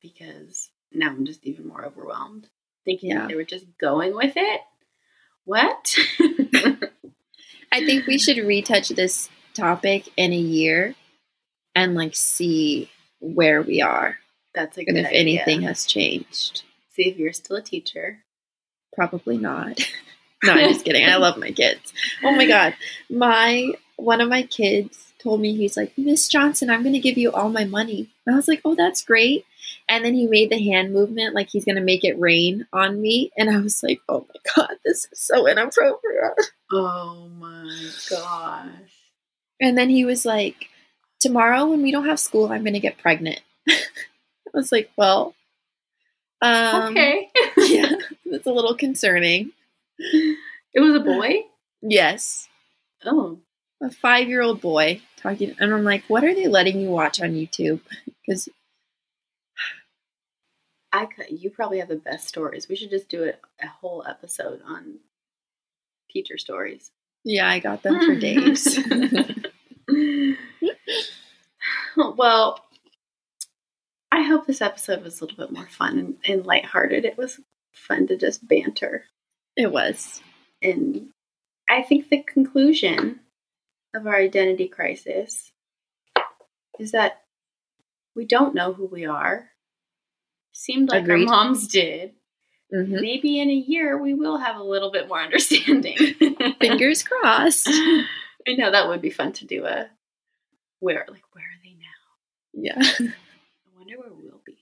Because 0.00 0.70
now 0.92 1.08
I'm 1.08 1.24
just 1.26 1.44
even 1.44 1.66
more 1.66 1.84
overwhelmed. 1.84 2.46
Thinking 2.84 3.10
Yeah. 3.10 3.20
that 3.20 3.28
they 3.28 3.34
were 3.34 3.44
just 3.44 3.66
going 3.80 4.14
with 4.14 4.34
it. 4.36 4.60
What? 5.44 5.94
I 7.72 7.84
think 7.84 8.06
we 8.06 8.18
should 8.18 8.38
retouch 8.38 8.88
this 8.90 9.28
topic 9.54 10.08
in 10.16 10.32
a 10.32 10.36
year 10.36 10.94
and 11.74 11.94
like 11.94 12.14
see 12.14 12.90
where 13.20 13.60
we 13.62 13.82
are 13.82 14.18
That's 14.54 14.78
a 14.78 14.84
good 14.84 14.90
and 14.96 14.98
if 14.98 15.06
idea. 15.06 15.20
anything 15.20 15.62
has 15.62 15.84
changed. 15.84 16.62
See 16.90 17.08
if 17.08 17.16
you're 17.16 17.32
still 17.32 17.56
a 17.56 17.62
teacher. 17.62 18.24
Probably 18.94 19.38
not. 19.38 19.80
no, 20.44 20.52
I'm 20.52 20.72
just 20.72 20.84
kidding. 20.84 21.04
I 21.04 21.16
love 21.18 21.38
my 21.38 21.50
kids. 21.52 21.92
Oh 22.24 22.32
my 22.34 22.46
god. 22.46 22.74
My 23.08 23.72
one 23.96 24.20
of 24.20 24.28
my 24.28 24.42
kids 24.44 25.12
told 25.18 25.40
me 25.40 25.54
he's 25.54 25.76
like, 25.76 25.92
Miss 25.98 26.28
Johnson, 26.28 26.70
I'm 26.70 26.82
gonna 26.82 26.98
give 27.00 27.18
you 27.18 27.30
all 27.32 27.50
my 27.50 27.64
money. 27.64 28.08
And 28.26 28.34
I 28.34 28.36
was 28.36 28.48
like, 28.48 28.60
Oh, 28.64 28.74
that's 28.74 29.04
great. 29.04 29.44
And 29.88 30.04
then 30.04 30.14
he 30.14 30.26
made 30.26 30.50
the 30.50 30.62
hand 30.62 30.92
movement 30.92 31.34
like 31.34 31.48
he's 31.50 31.64
gonna 31.64 31.80
make 31.82 32.04
it 32.04 32.18
rain 32.18 32.66
on 32.72 33.00
me. 33.00 33.30
And 33.36 33.50
I 33.50 33.58
was 33.58 33.82
like, 33.82 34.00
Oh 34.08 34.26
my 34.28 34.40
god, 34.56 34.76
this 34.84 35.06
is 35.12 35.20
so 35.20 35.46
inappropriate. 35.46 36.32
Oh 36.72 37.28
my 37.38 37.90
gosh. 38.08 38.68
And 39.60 39.76
then 39.76 39.90
he 39.90 40.04
was 40.04 40.24
like, 40.24 40.68
Tomorrow 41.18 41.66
when 41.66 41.82
we 41.82 41.90
don't 41.92 42.06
have 42.06 42.18
school, 42.20 42.50
I'm 42.50 42.64
gonna 42.64 42.80
get 42.80 42.96
pregnant. 42.96 43.40
I 43.68 43.74
was 44.54 44.72
like, 44.72 44.90
Well, 44.96 45.34
Um, 46.40 46.92
okay. 46.92 47.28
yeah, 47.58 47.92
it's 48.24 48.46
a 48.46 48.52
little 48.52 48.74
concerning. 48.74 49.52
It 50.72 50.78
was 50.80 50.94
a 50.94 51.00
boy? 51.00 51.42
Yes, 51.82 52.48
Oh. 53.04 53.40
a 53.82 53.90
five-year-old 53.90 54.60
boy 54.60 55.00
talking, 55.16 55.56
and 55.58 55.74
I'm 55.74 55.82
like, 55.84 56.04
what 56.06 56.22
are 56.24 56.34
they 56.34 56.46
letting 56.46 56.80
you 56.80 56.88
watch 56.90 57.20
on 57.20 57.30
YouTube? 57.34 57.80
Because 58.26 58.48
I 60.92 61.06
could 61.06 61.26
you 61.30 61.50
probably 61.50 61.78
have 61.80 61.88
the 61.88 61.96
best 61.96 62.28
stories. 62.28 62.68
We 62.68 62.76
should 62.76 62.90
just 62.90 63.08
do 63.08 63.24
it 63.24 63.40
a 63.62 63.66
whole 63.66 64.04
episode 64.08 64.60
on 64.66 64.98
teacher 66.10 66.38
stories. 66.38 66.90
yeah, 67.24 67.48
I 67.48 67.58
got 67.58 67.82
them 67.82 67.98
for 68.06 68.14
days. 68.20 68.78
well, 71.96 72.64
I 74.12 74.22
hope 74.22 74.46
this 74.46 74.60
episode 74.62 75.02
was 75.02 75.20
a 75.20 75.24
little 75.24 75.38
bit 75.38 75.52
more 75.52 75.68
fun 75.68 75.98
and, 75.98 76.16
and 76.26 76.46
lighthearted. 76.46 77.04
It 77.04 77.16
was 77.18 77.40
fun 77.72 78.06
to 78.08 78.16
just 78.16 78.46
banter. 78.46 79.04
It 79.56 79.70
was. 79.72 80.20
And 80.62 81.08
I 81.68 81.82
think 81.82 82.08
the 82.08 82.22
conclusion 82.22 83.20
of 83.94 84.06
our 84.06 84.16
identity 84.16 84.68
crisis 84.68 85.52
is 86.78 86.92
that 86.92 87.22
we 88.14 88.24
don't 88.24 88.54
know 88.54 88.72
who 88.72 88.86
we 88.86 89.06
are. 89.06 89.48
Seemed 90.52 90.88
like 90.88 91.04
Agreed. 91.04 91.28
our 91.28 91.36
moms 91.36 91.68
did. 91.68 92.12
hmm 92.72 93.00
Maybe 93.00 93.40
in 93.40 93.50
a 93.50 93.54
year 93.54 93.96
we 94.00 94.14
will 94.14 94.38
have 94.38 94.56
a 94.56 94.62
little 94.64 94.90
bit 94.90 95.08
more 95.08 95.20
understanding. 95.20 95.96
Fingers 96.60 97.02
crossed. 97.02 97.68
I 98.48 98.54
know 98.56 98.70
that 98.70 98.88
would 98.88 99.02
be 99.02 99.10
fun 99.10 99.32
to 99.34 99.46
do 99.46 99.64
a 99.66 99.88
where 100.80 101.06
like 101.08 101.22
where 101.32 101.44
are 101.44 101.60
they 101.62 101.76
now? 101.78 102.74
Yeah. 102.74 102.74
I 103.12 103.78
wonder 103.78 103.98
where 103.98 104.10
we'll 104.10 104.40
be. 104.44 104.56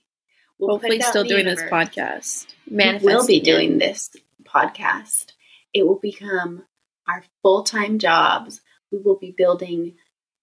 We'll 0.59 0.71
Hopefully, 0.71 0.99
still 0.99 1.23
doing 1.23 1.45
this 1.45 1.61
podcast. 1.63 2.47
podcast. 2.69 3.01
We 3.01 3.05
will 3.05 3.25
be 3.25 3.39
doing 3.39 3.77
this 3.77 4.09
podcast. 4.53 5.33
It 5.73 5.85
will 5.87 5.99
become 5.99 6.63
our 7.07 7.23
full 7.41 7.63
time 7.63 7.99
jobs. 7.99 8.61
We 8.91 8.97
will 8.99 9.17
be 9.17 9.31
building 9.37 9.95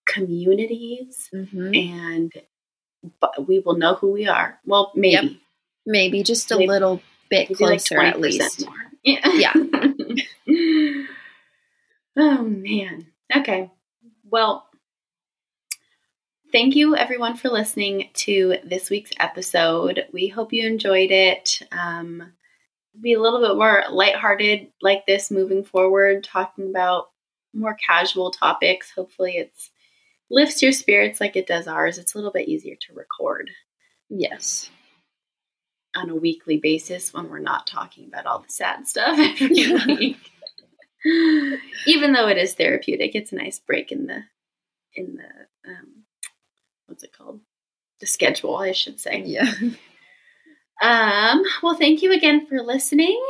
communities 0.06 1.28
Mhm. 1.34 1.76
and 1.92 2.32
but 3.20 3.46
we 3.46 3.58
will 3.60 3.76
know 3.76 3.94
who 3.94 4.10
we 4.12 4.26
are. 4.28 4.58
Well, 4.64 4.92
maybe. 4.94 5.40
Maybe 5.84 6.22
just 6.22 6.50
a 6.50 6.56
Maybe- 6.56 6.68
little 6.68 7.02
bit 7.30 7.50
Maybe 7.50 7.64
like 7.64 7.80
closer, 7.84 8.00
at 8.00 8.20
least. 8.20 8.64
more. 8.64 8.74
Yeah. 9.04 9.32
Yeah. 9.34 9.52
oh 12.16 12.42
man. 12.42 13.06
Okay. 13.34 13.70
Well, 14.24 14.66
thank 16.52 16.74
you 16.74 16.96
everyone 16.96 17.36
for 17.36 17.48
listening 17.48 18.10
to 18.14 18.56
this 18.64 18.90
week's 18.90 19.12
episode. 19.20 20.06
We 20.12 20.28
hope 20.28 20.52
you 20.52 20.66
enjoyed 20.66 21.10
it. 21.10 21.60
Um, 21.72 22.32
be 23.00 23.12
a 23.14 23.20
little 23.20 23.40
bit 23.40 23.56
more 23.56 23.84
lighthearted 23.90 24.68
like 24.82 25.06
this 25.06 25.30
moving 25.30 25.64
forward, 25.64 26.24
talking 26.24 26.68
about 26.70 27.10
more 27.54 27.76
casual 27.86 28.30
topics. 28.30 28.90
Hopefully, 28.90 29.36
it's 29.36 29.70
lifts 30.30 30.62
your 30.62 30.72
spirits 30.72 31.20
like 31.20 31.36
it 31.36 31.46
does 31.46 31.66
ours. 31.68 31.98
It's 31.98 32.14
a 32.14 32.18
little 32.18 32.32
bit 32.32 32.48
easier 32.48 32.74
to 32.80 32.94
record 32.94 33.50
Yes. 34.08 34.70
on 35.94 36.10
a 36.10 36.16
weekly 36.16 36.58
basis 36.58 37.12
when 37.14 37.28
we're 37.28 37.38
not 37.38 37.66
talking 37.66 38.06
about 38.06 38.26
all 38.26 38.40
the 38.40 38.48
sad 38.48 38.86
stuff 38.88 39.18
every 39.40 39.48
week. 39.96 40.30
Even 41.86 42.12
though 42.12 42.28
it 42.28 42.38
is 42.38 42.54
therapeutic, 42.54 43.14
it's 43.14 43.32
a 43.32 43.36
nice 43.36 43.58
break 43.60 43.92
in 43.92 44.06
the 44.06 44.22
in 44.94 45.16
the 45.16 45.70
um, 45.70 46.04
what's 46.86 47.02
it 47.04 47.12
called? 47.16 47.40
The 48.00 48.06
schedule, 48.06 48.56
I 48.56 48.72
should 48.72 49.00
say. 49.00 49.22
Yeah. 49.24 49.50
Um, 50.82 51.42
well, 51.62 51.74
thank 51.76 52.02
you 52.02 52.12
again 52.12 52.46
for 52.46 52.62
listening. 52.62 53.20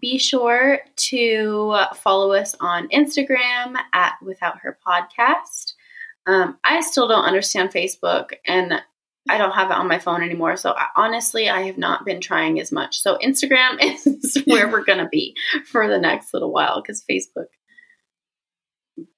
Be 0.00 0.18
sure 0.18 0.80
to 0.96 1.76
follow 1.96 2.32
us 2.32 2.54
on 2.60 2.88
Instagram 2.88 3.76
at 3.92 4.14
Without 4.22 4.58
Her 4.60 4.78
Podcast. 4.86 5.72
Um, 6.26 6.58
I 6.64 6.80
still 6.82 7.08
don't 7.08 7.24
understand 7.24 7.70
Facebook 7.70 8.30
and 8.46 8.80
I 9.28 9.38
don't 9.38 9.52
have 9.52 9.70
it 9.70 9.76
on 9.76 9.88
my 9.88 9.98
phone 9.98 10.22
anymore. 10.22 10.56
So 10.56 10.70
I, 10.72 10.86
honestly, 10.94 11.48
I 11.48 11.62
have 11.62 11.78
not 11.78 12.04
been 12.04 12.20
trying 12.20 12.60
as 12.60 12.70
much. 12.70 13.00
So 13.00 13.18
Instagram 13.18 13.78
is 13.80 14.42
where 14.46 14.68
we're 14.70 14.84
going 14.84 14.98
to 14.98 15.08
be 15.08 15.36
for 15.66 15.88
the 15.88 15.98
next 15.98 16.32
little 16.32 16.52
while 16.52 16.80
because 16.80 17.04
Facebook, 17.10 17.46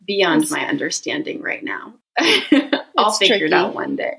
beyond 0.07 0.45
It's- 0.45 0.51
my 0.51 0.67
understanding 0.67 1.43
right 1.43 1.63
now. 1.63 1.95
I'll 2.97 3.13
figure 3.13 3.47
it 3.47 3.53
out 3.53 3.75
one 3.75 3.97
day. 3.97 4.15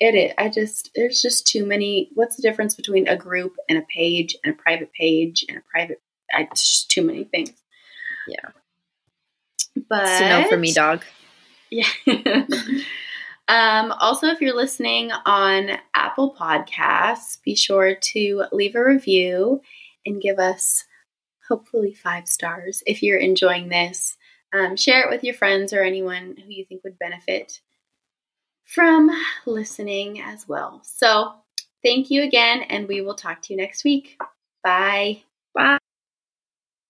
It 0.00 0.14
is. 0.14 0.32
I 0.38 0.48
just 0.48 0.90
there's 0.96 1.20
just 1.20 1.46
too 1.46 1.66
many. 1.66 2.10
What's 2.14 2.36
the 2.36 2.42
difference 2.42 2.74
between 2.74 3.06
a 3.06 3.16
group 3.16 3.56
and 3.68 3.78
a 3.78 3.82
page 3.82 4.34
and 4.42 4.54
a 4.54 4.56
private 4.56 4.92
page 4.92 5.44
and 5.48 5.58
a 5.58 5.62
private? 5.70 6.00
I, 6.32 6.48
it's 6.50 6.66
just 6.68 6.90
too 6.90 7.02
many 7.02 7.24
things. 7.24 7.52
Yeah. 8.26 8.50
But 9.88 10.06
It's 10.08 10.20
a 10.20 10.28
no 10.42 10.48
for 10.48 10.56
me, 10.56 10.72
dog. 10.72 11.04
yeah. 11.70 11.86
um, 13.48 13.92
also, 13.92 14.28
if 14.28 14.40
you're 14.40 14.56
listening 14.56 15.10
on 15.26 15.70
Apple 15.94 16.34
Podcasts, 16.38 17.42
be 17.42 17.54
sure 17.54 17.94
to 17.94 18.44
leave 18.52 18.74
a 18.74 18.84
review 18.84 19.60
and 20.06 20.22
give 20.22 20.38
us 20.38 20.84
hopefully 21.48 21.92
five 21.94 22.26
stars 22.28 22.82
if 22.86 23.02
you're 23.02 23.18
enjoying 23.18 23.68
this. 23.68 24.16
Um, 24.52 24.76
share 24.76 25.02
it 25.02 25.10
with 25.10 25.22
your 25.24 25.34
friends 25.34 25.72
or 25.72 25.82
anyone 25.82 26.36
who 26.36 26.50
you 26.50 26.64
think 26.64 26.82
would 26.84 26.98
benefit 26.98 27.60
from 28.74 29.10
listening 29.46 30.20
as 30.20 30.48
well. 30.48 30.80
So, 30.84 31.34
thank 31.84 32.10
you 32.10 32.22
again, 32.22 32.62
and 32.62 32.88
we 32.88 33.00
will 33.00 33.14
talk 33.14 33.42
to 33.42 33.52
you 33.52 33.56
next 33.56 33.84
week. 33.84 34.18
Bye. 34.62 35.22
Bye. 35.54 35.78